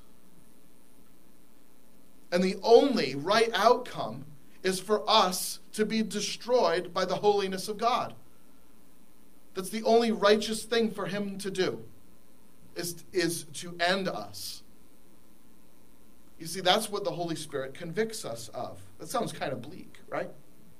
[2.32, 4.25] And the only right outcome
[4.63, 8.13] is for us to be destroyed by the holiness of God.
[9.54, 11.84] That's the only righteous thing for him to do,
[12.76, 14.63] is, is to end us.
[16.38, 18.80] You see, that's what the Holy Spirit convicts us of.
[19.00, 20.30] That sounds kind of bleak, right?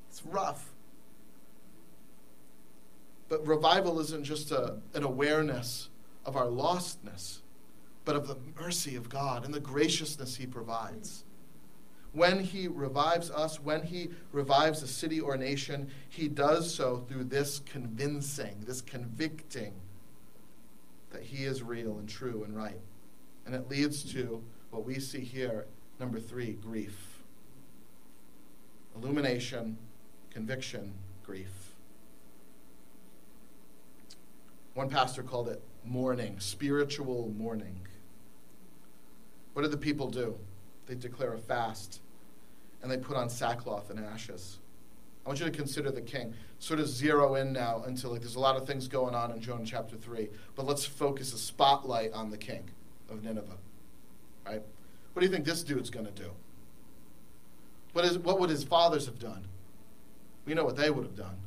[0.09, 0.71] It's rough.
[3.27, 5.89] But revival isn't just a, an awareness
[6.25, 7.39] of our lostness,
[8.05, 11.23] but of the mercy of God and the graciousness He provides
[12.13, 17.25] when he revives us, when he revives a city or nation, he does so through
[17.25, 19.73] this convincing, this convicting
[21.11, 22.79] that he is real and true and right.
[23.45, 25.65] And it leads to what we see here,
[25.99, 27.23] number three grief.
[28.95, 29.77] Illumination,
[30.31, 30.93] conviction,
[31.23, 31.51] grief.
[34.73, 37.79] One pastor called it mourning, spiritual mourning.
[39.53, 40.37] What did the people do?
[40.89, 42.02] They declare a fast,
[42.82, 44.58] and they put on sackcloth and ashes.
[45.23, 46.34] I want you to consider the king.
[46.58, 49.39] Sort of zero in now until like there's a lot of things going on in
[49.39, 52.69] Jonah chapter three, but let's focus a spotlight on the king
[53.10, 53.58] of Nineveh.
[54.45, 54.63] Right?
[55.13, 56.32] What do you think this dude's to do?
[57.93, 59.45] What is what would his fathers have done?
[60.45, 61.38] We know what they would have done.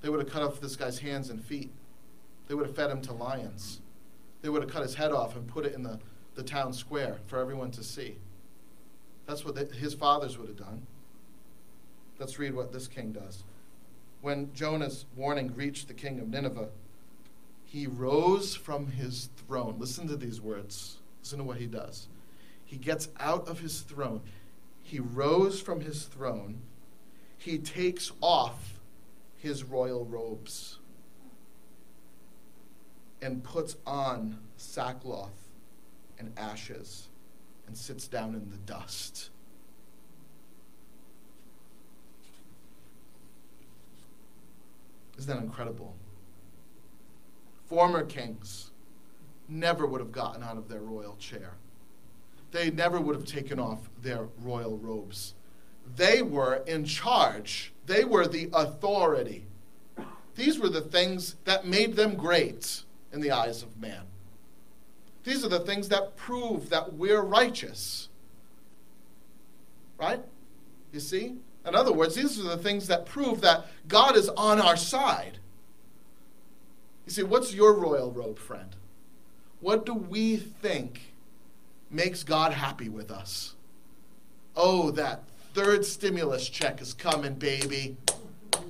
[0.00, 1.70] They would have cut off this guy's hands and feet.
[2.48, 3.80] They would have fed him to lions.
[4.42, 6.00] They would have cut his head off and put it in the
[6.34, 8.16] the town square for everyone to see.
[9.26, 10.86] That's what the, his fathers would have done.
[12.18, 13.44] Let's read what this king does.
[14.20, 16.68] When Jonah's warning reached the king of Nineveh,
[17.64, 19.76] he rose from his throne.
[19.78, 20.98] Listen to these words.
[21.22, 22.08] Listen to what he does.
[22.64, 24.20] He gets out of his throne.
[24.82, 26.60] He rose from his throne.
[27.36, 28.78] He takes off
[29.36, 30.78] his royal robes
[33.20, 35.43] and puts on sackcloth
[36.18, 37.08] and ashes
[37.66, 39.30] and sits down in the dust.
[45.18, 45.94] Isn't that incredible?
[47.66, 48.70] Former kings
[49.48, 51.54] never would have gotten out of their royal chair.
[52.50, 55.34] They never would have taken off their royal robes.
[55.96, 59.46] They were in charge, they were the authority.
[60.34, 64.02] These were the things that made them great in the eyes of man.
[65.24, 68.08] These are the things that prove that we're righteous.
[69.98, 70.22] Right?
[70.92, 71.36] You see?
[71.66, 75.38] In other words, these are the things that prove that God is on our side.
[77.06, 78.76] You see, what's your royal robe, friend?
[79.60, 81.14] What do we think
[81.90, 83.54] makes God happy with us?
[84.56, 87.96] Oh, that third stimulus check is coming, baby.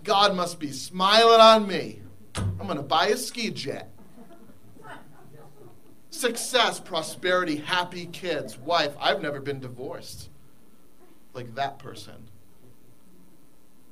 [0.04, 2.00] God must be smiling on me.
[2.36, 3.90] I'm going to buy a ski jet.
[6.14, 8.94] Success, prosperity, happy kids, wife.
[9.00, 10.28] I've never been divorced
[11.32, 12.28] like that person.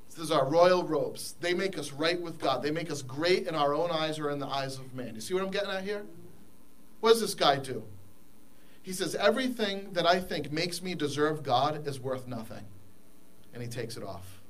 [0.09, 1.35] This is our royal robes.
[1.41, 2.63] They make us right with God.
[2.63, 5.17] They make us great in our own eyes or in the eyes of man.
[5.17, 6.05] You see what I'm getting at here?
[7.01, 7.83] What does this guy do?
[8.83, 12.65] He says, Everything that I think makes me deserve God is worth nothing.
[13.53, 14.41] And he takes it off.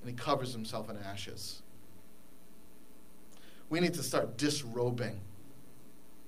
[0.00, 1.60] And he covers himself in ashes.
[3.68, 5.22] We need to start disrobing.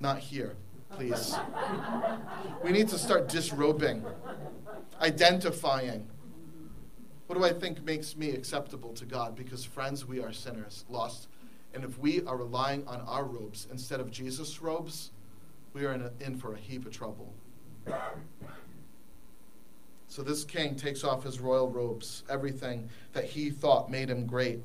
[0.01, 0.57] Not here,
[0.97, 1.37] please.
[2.65, 4.05] we need to start disrobing,
[5.01, 6.09] identifying
[7.31, 9.37] what do I think makes me acceptable to God?
[9.37, 11.29] Because, friends, we are sinners, lost.
[11.73, 15.13] And if we are relying on our robes instead of Jesus' robes,
[15.73, 17.33] we are in, a, in for a heap of trouble.
[20.09, 24.59] So this king takes off his royal robes, everything that he thought made him great.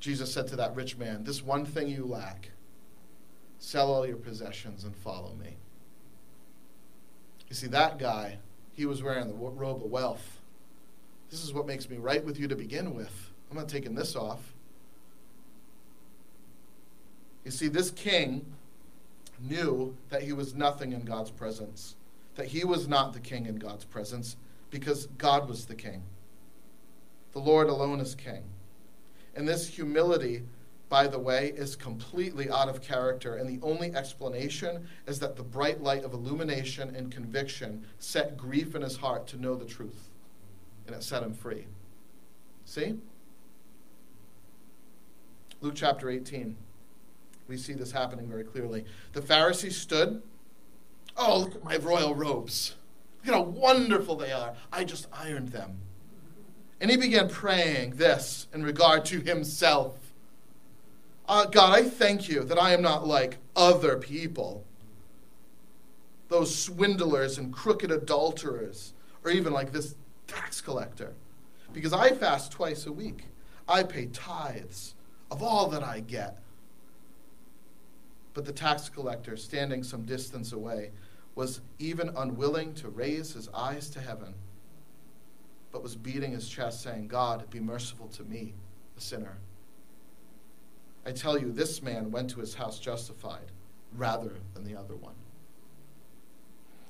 [0.00, 2.50] Jesus said to that rich man, This one thing you lack,
[3.66, 5.56] sell all your possessions and follow me.
[7.48, 8.38] You see, that guy
[8.74, 10.38] he was wearing the robe of wealth.
[11.32, 13.32] This is what makes me right with you to begin with.
[13.50, 14.54] I'm not taking this off.
[17.44, 18.46] You see, this king
[19.40, 21.96] knew that he was nothing in God's presence,
[22.36, 24.36] that he was not the king in God's presence
[24.70, 26.04] because God was the king.
[27.32, 28.44] The Lord alone is king.
[29.34, 30.44] And this humility
[30.88, 35.42] by the way, is completely out of character, and the only explanation is that the
[35.42, 40.10] bright light of illumination and conviction set grief in his heart to know the truth,
[40.86, 41.66] and it set him free.
[42.64, 42.94] See?
[45.60, 46.56] Luke chapter 18.
[47.48, 48.84] We see this happening very clearly.
[49.12, 50.22] The Pharisees stood.
[51.16, 52.74] Oh, look at my royal robes.
[53.24, 54.54] Look at how wonderful they are.
[54.72, 55.78] I just ironed them.
[56.80, 60.05] And he began praying this in regard to himself.
[61.28, 64.64] Uh, God, I thank you that I am not like other people,
[66.28, 68.92] those swindlers and crooked adulterers,
[69.24, 69.96] or even like this
[70.28, 71.14] tax collector,
[71.72, 73.24] because I fast twice a week.
[73.68, 74.94] I pay tithes
[75.30, 76.38] of all that I get.
[78.32, 80.92] But the tax collector, standing some distance away,
[81.34, 84.34] was even unwilling to raise his eyes to heaven,
[85.72, 88.54] but was beating his chest, saying, God, be merciful to me,
[88.96, 89.38] a sinner.
[91.06, 93.52] I tell you, this man went to his house justified
[93.96, 95.14] rather than the other one.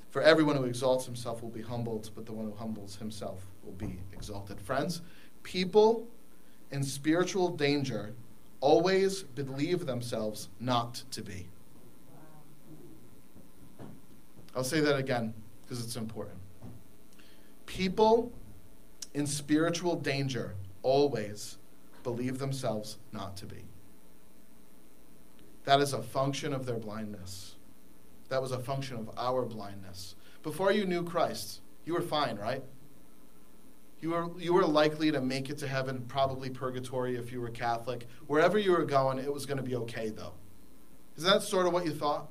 [0.09, 3.75] For everyone who exalts himself will be humbled, but the one who humbles himself will
[3.75, 4.59] be exalted.
[4.59, 5.03] Friends,
[5.43, 6.09] people
[6.71, 8.15] in spiritual danger
[8.61, 11.49] always believe themselves not to be.
[14.55, 16.39] I'll say that again because it's important.
[17.67, 18.33] People
[19.13, 21.59] in spiritual danger always
[22.03, 23.67] believe themselves not to be.
[25.67, 27.57] That is a function of their blindness.
[28.29, 30.15] That was a function of our blindness.
[30.43, 32.63] Before you knew Christ, you were fine, right?
[34.01, 37.51] You were, you were likely to make it to heaven, probably purgatory if you were
[37.51, 38.07] Catholic.
[38.29, 40.35] Wherever you were going, it was going to be okay, though.
[41.17, 42.29] Is that sort of what you thought?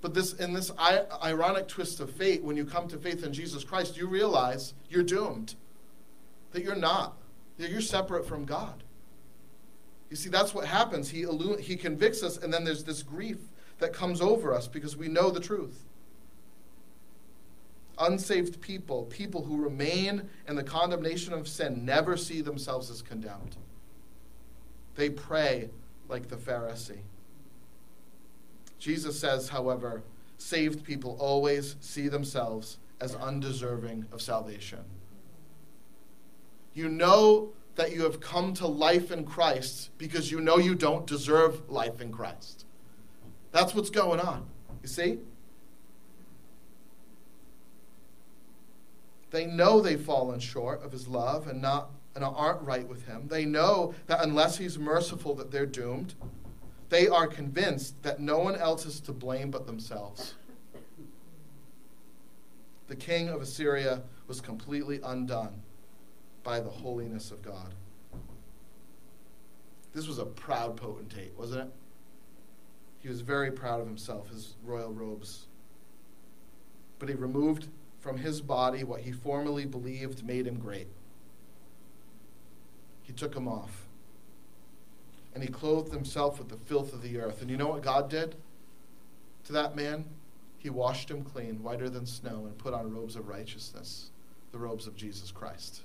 [0.00, 3.64] But this, in this ironic twist of fate, when you come to faith in Jesus
[3.64, 5.56] Christ, you realize you're doomed.
[6.52, 7.18] That you're not.
[7.58, 8.82] That you're separate from God.
[10.10, 11.08] You see, that's what happens.
[11.08, 13.38] He, illu- he convicts us, and then there's this grief
[13.78, 15.84] that comes over us because we know the truth.
[17.98, 23.56] Unsaved people, people who remain in the condemnation of sin, never see themselves as condemned.
[24.94, 25.70] They pray
[26.08, 27.00] like the Pharisee.
[28.78, 30.02] Jesus says, however,
[30.38, 34.84] saved people always see themselves as undeserving of salvation.
[36.74, 41.06] You know that you have come to life in Christ because you know you don't
[41.06, 42.64] deserve life in Christ.
[43.52, 44.46] That's what's going on.
[44.82, 45.18] You see?
[49.30, 53.28] They know they've fallen short of his love and not and aren't right with him.
[53.28, 56.14] They know that unless he's merciful that they're doomed.
[56.88, 60.34] They are convinced that no one else is to blame but themselves.
[62.86, 65.60] The king of Assyria was completely undone
[66.46, 67.74] by the holiness of God.
[69.92, 71.72] This was a proud potentate, wasn't it?
[73.00, 75.46] He was very proud of himself, his royal robes.
[77.00, 77.66] But he removed
[77.98, 80.86] from his body what he formerly believed made him great.
[83.02, 83.82] He took them off.
[85.36, 87.42] and he clothed himself with the filth of the earth.
[87.42, 88.36] And you know what God did
[89.44, 90.06] to that man?
[90.56, 94.12] He washed him clean, whiter than snow, and put on robes of righteousness,
[94.50, 95.82] the robes of Jesus Christ.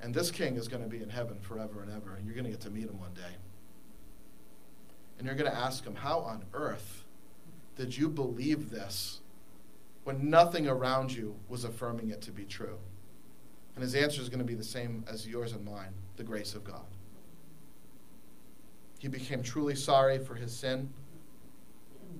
[0.00, 2.44] And this king is going to be in heaven forever and ever, and you're going
[2.44, 3.22] to get to meet him one day.
[5.18, 7.04] And you're going to ask him, How on earth
[7.76, 9.20] did you believe this
[10.04, 12.78] when nothing around you was affirming it to be true?
[13.74, 16.54] And his answer is going to be the same as yours and mine the grace
[16.54, 16.84] of God.
[18.98, 20.88] He became truly sorry for his sin,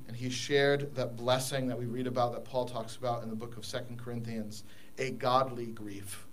[0.06, 3.34] and he shared that blessing that we read about, that Paul talks about in the
[3.34, 4.64] book of Second Corinthians,
[4.98, 6.26] a godly grief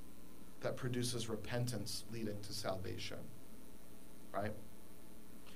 [0.64, 3.18] that produces repentance leading to salvation.
[4.34, 4.51] Right?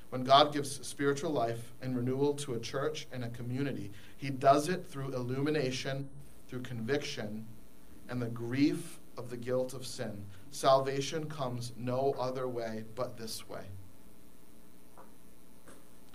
[0.10, 4.70] When God gives spiritual life and renewal to a church and a community, He does
[4.70, 6.08] it through illumination,
[6.48, 7.46] through conviction,
[8.10, 10.24] and the grief of the guilt of sin.
[10.52, 13.64] Salvation comes no other way but this way.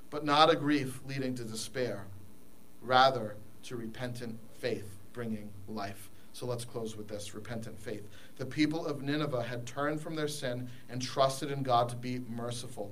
[0.08, 2.06] But not a grief leading to despair,
[2.80, 6.08] rather to repentant faith bringing life.
[6.32, 8.08] So let's close with this repentant faith.
[8.36, 12.20] The people of Nineveh had turned from their sin and trusted in God to be
[12.28, 12.90] merciful.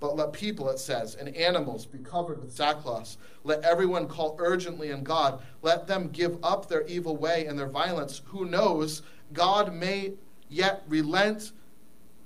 [0.00, 3.16] But let people, it says, and animals be covered with sackcloth.
[3.42, 5.42] Let everyone call urgently on God.
[5.62, 8.22] Let them give up their evil way and their violence.
[8.26, 9.02] Who knows?
[9.32, 10.12] God may
[10.48, 11.52] yet relent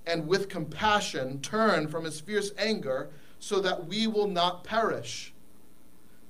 [0.07, 5.33] and with compassion turn from his fierce anger so that we will not perish.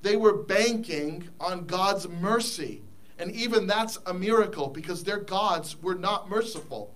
[0.01, 2.82] They were banking on God's mercy.
[3.19, 6.93] And even that's a miracle because their gods were not merciful.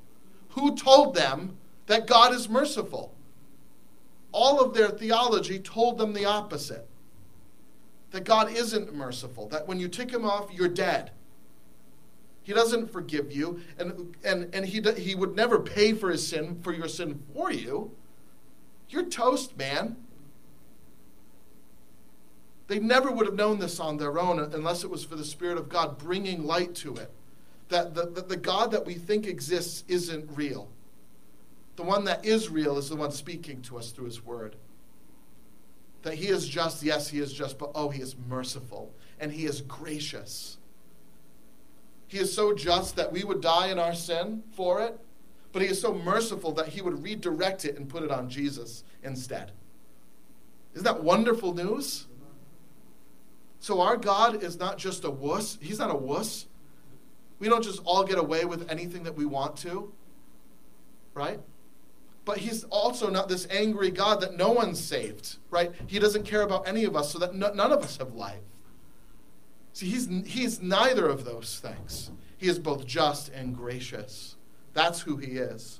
[0.49, 3.13] Who told them that God is merciful?
[4.31, 6.87] all of their theology told them the opposite
[8.11, 11.11] that God isn't merciful, that when you tick him off, you're dead.
[12.43, 16.59] He doesn't forgive you, and, and, and he, he would never pay for his sin,
[16.61, 17.91] for your sin for you.
[18.89, 19.97] You're toast, man.
[22.67, 25.57] They never would have known this on their own unless it was for the Spirit
[25.57, 27.11] of God bringing light to it.
[27.69, 30.69] That the, that the God that we think exists isn't real.
[31.77, 34.55] The one that is real is the one speaking to us through his word.
[36.01, 39.45] That he is just, yes, he is just, but oh, he is merciful and he
[39.45, 40.57] is gracious.
[42.07, 44.97] He is so just that we would die in our sin for it,
[45.51, 48.83] but he is so merciful that he would redirect it and put it on Jesus
[49.03, 49.51] instead.
[50.73, 52.07] Isn't that wonderful news?
[53.59, 55.57] So our God is not just a wuss.
[55.61, 56.47] He's not a wuss.
[57.39, 59.93] We don't just all get away with anything that we want to,
[61.13, 61.39] right?
[62.27, 65.71] but he's also not this angry God that no one's saved, right?
[65.87, 68.43] He doesn't care about any of us so that no, none of us have life.
[69.71, 72.11] See, he's, he's neither of those things.
[72.37, 74.35] He is both just and gracious.
[74.73, 75.79] That's who he is.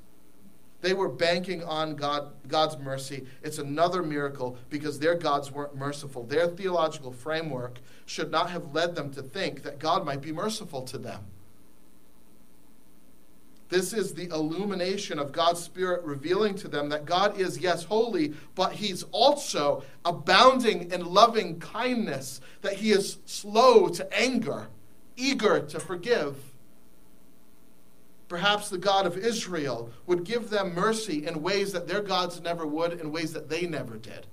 [0.81, 3.25] They were banking on God, God's mercy.
[3.41, 6.23] It's another miracle because their gods weren't merciful.
[6.23, 10.83] Their theological framework should not have led them to think that God might be merciful
[10.83, 11.25] to them.
[13.69, 18.33] This is the illumination of God's Spirit revealing to them that God is, yes, holy,
[18.55, 24.67] but He's also abounding in loving kindness, that He is slow to anger,
[25.17, 26.46] eager to forgive.
[28.27, 32.67] Perhaps the God of Israel would give them mercy in ways that their gods never
[32.67, 34.27] would, in ways that they never did.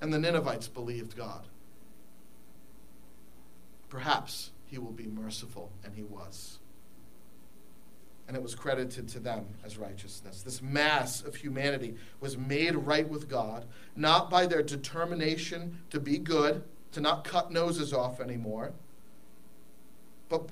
[0.00, 1.46] And the Ninevites believed God.
[3.88, 6.58] Perhaps He will be merciful, and He was
[8.32, 10.40] and it was credited to them as righteousness.
[10.40, 16.16] This mass of humanity was made right with God, not by their determination to be
[16.16, 18.72] good, to not cut noses off anymore,
[20.30, 20.48] but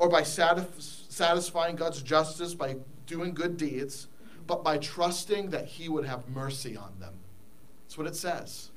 [0.00, 2.76] or by satisfying God's justice by
[3.06, 4.08] doing good deeds,
[4.46, 7.12] but by trusting that He would have mercy on them.
[7.84, 8.70] That's what it says.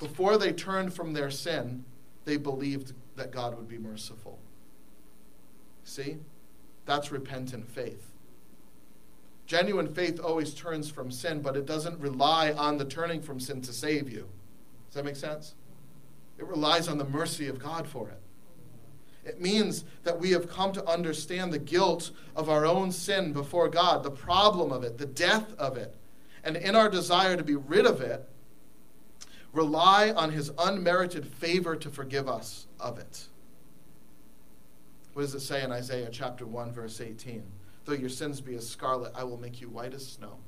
[0.00, 1.86] Before they turned from their sin,
[2.26, 4.38] they believed that God would be merciful.
[5.84, 6.18] See?
[6.84, 8.10] That's repentant faith.
[9.46, 13.62] Genuine faith always turns from sin, but it doesn't rely on the turning from sin
[13.62, 14.28] to save you.
[14.88, 15.54] Does that make sense?
[16.38, 18.20] It relies on the mercy of God for it.
[19.24, 23.68] It means that we have come to understand the guilt of our own sin before
[23.68, 25.94] God, the problem of it, the death of it,
[26.42, 28.28] and in our desire to be rid of it,
[29.52, 33.28] rely on His unmerited favor to forgive us of it.
[35.14, 37.42] What does it say in Isaiah chapter 1, verse 18?
[37.84, 40.38] Though your sins be as scarlet, I will make you white as snow.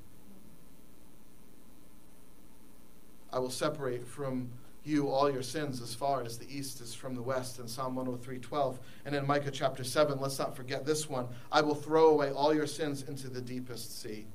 [3.32, 4.50] I will separate from
[4.86, 7.96] you all your sins as far as the east is from the west in Psalm
[7.96, 12.30] 103:12 and in Micah chapter 7 let's not forget this one I will throw away
[12.30, 14.26] all your sins into the deepest sea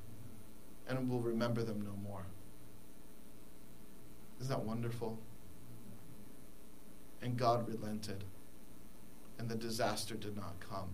[0.88, 2.26] and will remember them no more.
[4.40, 5.18] Isn't that wonderful?
[7.22, 8.24] And God relented
[9.38, 10.90] and the disaster did not come.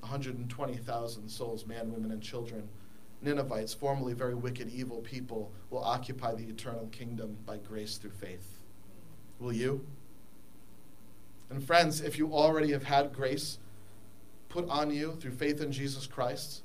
[0.00, 2.68] 120,000 souls men women and children
[3.24, 8.58] Ninevites, formerly very wicked, evil people, will occupy the eternal kingdom by grace through faith.
[9.38, 9.84] Will you?
[11.50, 13.58] And friends, if you already have had grace
[14.48, 16.62] put on you through faith in Jesus Christ,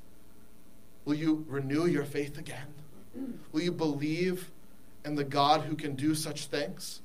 [1.06, 2.68] will you renew your faith again?
[3.52, 4.52] Will you believe
[5.04, 7.02] in the God who can do such things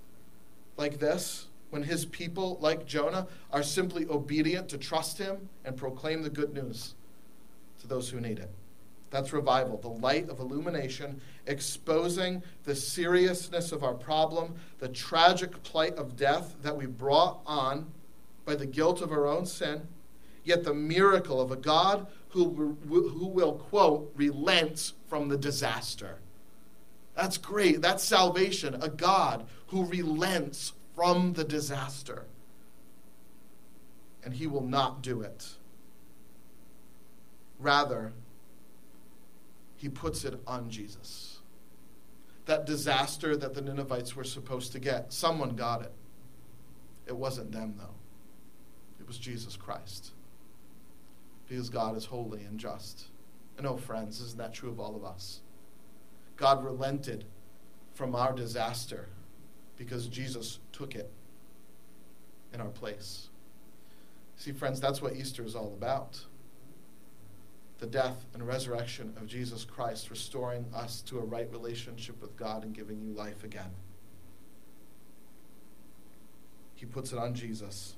[0.77, 1.47] like this?
[1.71, 6.53] When his people, like Jonah, are simply obedient to trust him and proclaim the good
[6.55, 6.95] news
[7.81, 8.51] to those who need it.
[9.15, 15.95] That's revival, the light of illumination, exposing the seriousness of our problem, the tragic plight
[15.95, 17.93] of death that we brought on
[18.45, 19.87] by the guilt of our own sin,
[20.43, 26.19] yet the miracle of a God who, who will, quote, relent from the disaster.
[27.15, 27.81] That's great.
[27.81, 28.75] That's salvation.
[28.83, 32.25] A God who relents from the disaster.
[34.25, 35.51] And he will not do it.
[37.61, 38.13] Rather,
[39.85, 41.41] he puts it on Jesus.
[42.47, 45.93] That disaster that the Ninevites were supposed to get, someone got it.
[47.07, 47.97] It wasn't them, though,
[48.99, 50.13] it was Jesus Christ.
[51.47, 53.09] Because God is holy and just.
[53.59, 55.41] And oh, friends, isn't that true of all of us?
[56.37, 57.27] God relented
[57.93, 59.11] from our disaster
[59.77, 61.13] because Jesus took it
[62.55, 63.29] in our place.
[64.37, 66.25] See, friends, that's what Easter is all about
[67.79, 72.65] the death and resurrection of Jesus Christ, restoring us to a right relationship with God
[72.65, 73.71] and giving you life again.
[76.75, 77.97] He puts it on Jesus.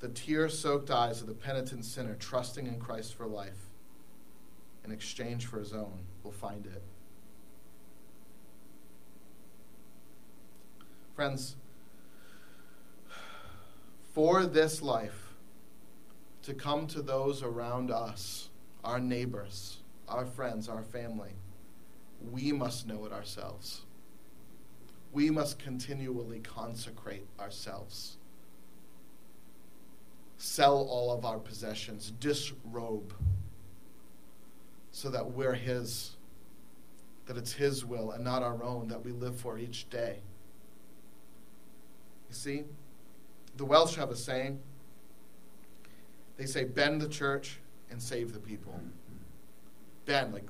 [0.00, 3.68] The tear soaked eyes of the penitent sinner trusting in Christ for life
[4.84, 6.82] in exchange for his own will find it.
[11.14, 11.56] Friends,
[14.14, 15.27] for this life,
[16.48, 18.48] to come to those around us,
[18.82, 21.32] our neighbors, our friends, our family,
[22.32, 23.82] we must know it ourselves.
[25.12, 28.16] We must continually consecrate ourselves.
[30.38, 33.12] Sell all of our possessions, disrobe,
[34.90, 36.16] so that we're His,
[37.26, 40.20] that it's His will and not our own that we live for each day.
[42.30, 42.64] You see,
[43.58, 44.60] the Welsh have a saying
[46.38, 47.58] they say, bend the church
[47.90, 48.80] and save the people.
[50.06, 50.48] Bend, like,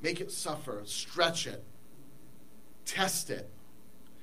[0.00, 1.62] make it suffer, stretch it,
[2.84, 3.48] test it.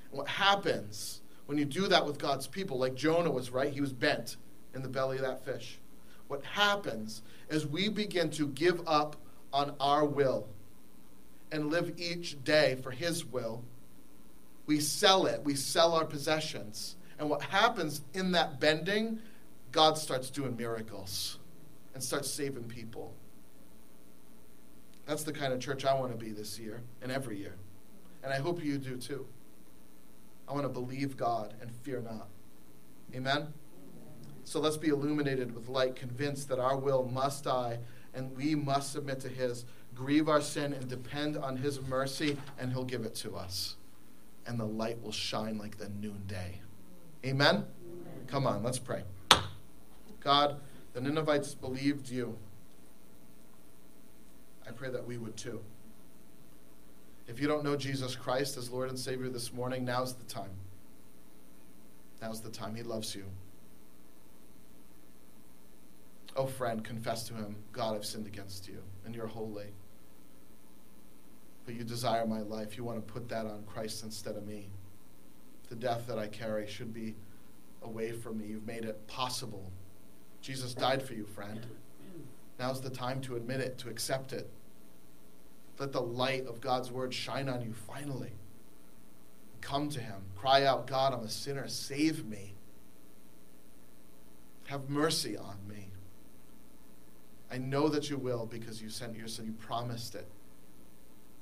[0.10, 3.72] And what happens when you do that with God's people, like Jonah was, right?
[3.72, 4.38] He was bent
[4.76, 5.80] in the belly of that fish.
[6.28, 9.16] What happens is we begin to give up
[9.52, 10.48] on our will
[11.52, 13.64] and live each day for His will.
[14.68, 16.96] We sell it, we sell our possessions.
[17.18, 19.20] And what happens in that bending
[19.72, 21.38] God starts doing miracles
[21.94, 23.14] and starts saving people.
[25.06, 27.56] That's the kind of church I want to be this year and every year.
[28.24, 29.26] And I hope you do too.
[30.48, 32.28] I want to believe God and fear not.
[33.16, 33.54] Amen?
[34.44, 37.80] So let's be illuminated with light, convinced that our will must die
[38.14, 42.72] and we must submit to His, grieve our sin, and depend on His mercy, and
[42.72, 43.76] He'll give it to us.
[44.48, 46.62] And the light will shine like the noonday.
[47.24, 47.56] Amen?
[47.56, 47.66] Amen.
[48.28, 49.04] Come on, let's pray.
[50.20, 50.60] God,
[50.94, 52.38] the Ninevites believed you.
[54.68, 55.62] I pray that we would too.
[57.28, 60.52] If you don't know Jesus Christ as Lord and Savior this morning, now's the time.
[62.22, 62.76] Now's the time.
[62.76, 63.26] He loves you.
[66.36, 69.68] Oh, friend, confess to him God, I've sinned against you, and you're holy.
[71.66, 72.78] But you desire my life.
[72.78, 74.70] You want to put that on Christ instead of me.
[75.70, 77.16] The death that I carry should be
[77.84, 78.48] away from me.
[78.48, 79.72] You've made it possible
[80.42, 81.66] Jesus died for you, friend.
[82.60, 84.50] Now's the time to admit it, to accept it.
[85.78, 88.34] Let the light of God's word shine on you finally.
[89.62, 90.22] Come to him.
[90.36, 91.68] Cry out, God, I'm a sinner.
[91.68, 92.54] Save me.
[94.68, 95.90] Have mercy on me.
[97.52, 99.46] I know that you will because you sent your son.
[99.46, 100.28] You promised it.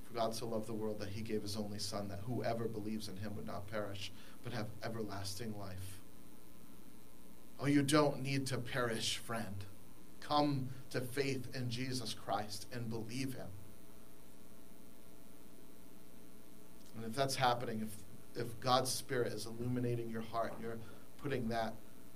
[0.05, 3.09] For God so loved the world that he gave his only son, that whoever believes
[3.09, 4.11] in him would not perish,
[4.43, 5.96] but have everlasting life.
[7.59, 9.65] Oh, you don't need to perish, friend.
[10.21, 13.47] Come to faith in Jesus Christ and believe him.
[16.95, 20.77] And if that's happening, if, if God's Spirit is illuminating your heart and you're
[21.21, 21.73] putting that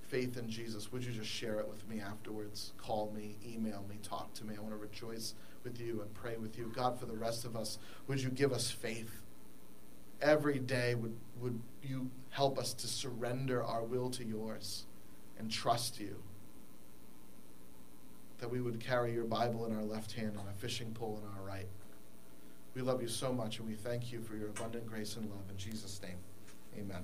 [0.10, 2.74] faith in Jesus, would you just share it with me afterwards?
[2.78, 4.56] Call me, email me, talk to me.
[4.58, 5.34] I want to rejoice
[5.64, 6.72] with you and pray with you.
[6.76, 9.22] God, for the rest of us, would you give us faith?
[10.22, 14.86] Every day, would, would you help us to surrender our will to yours
[15.42, 16.16] and trust you?
[18.38, 21.38] That we would carry your Bible in our left hand and a fishing pole in
[21.38, 21.68] our right.
[22.76, 25.44] We love you so much and we thank you for your abundant grace and love.
[25.50, 26.18] In Jesus' name,
[26.78, 27.04] amen.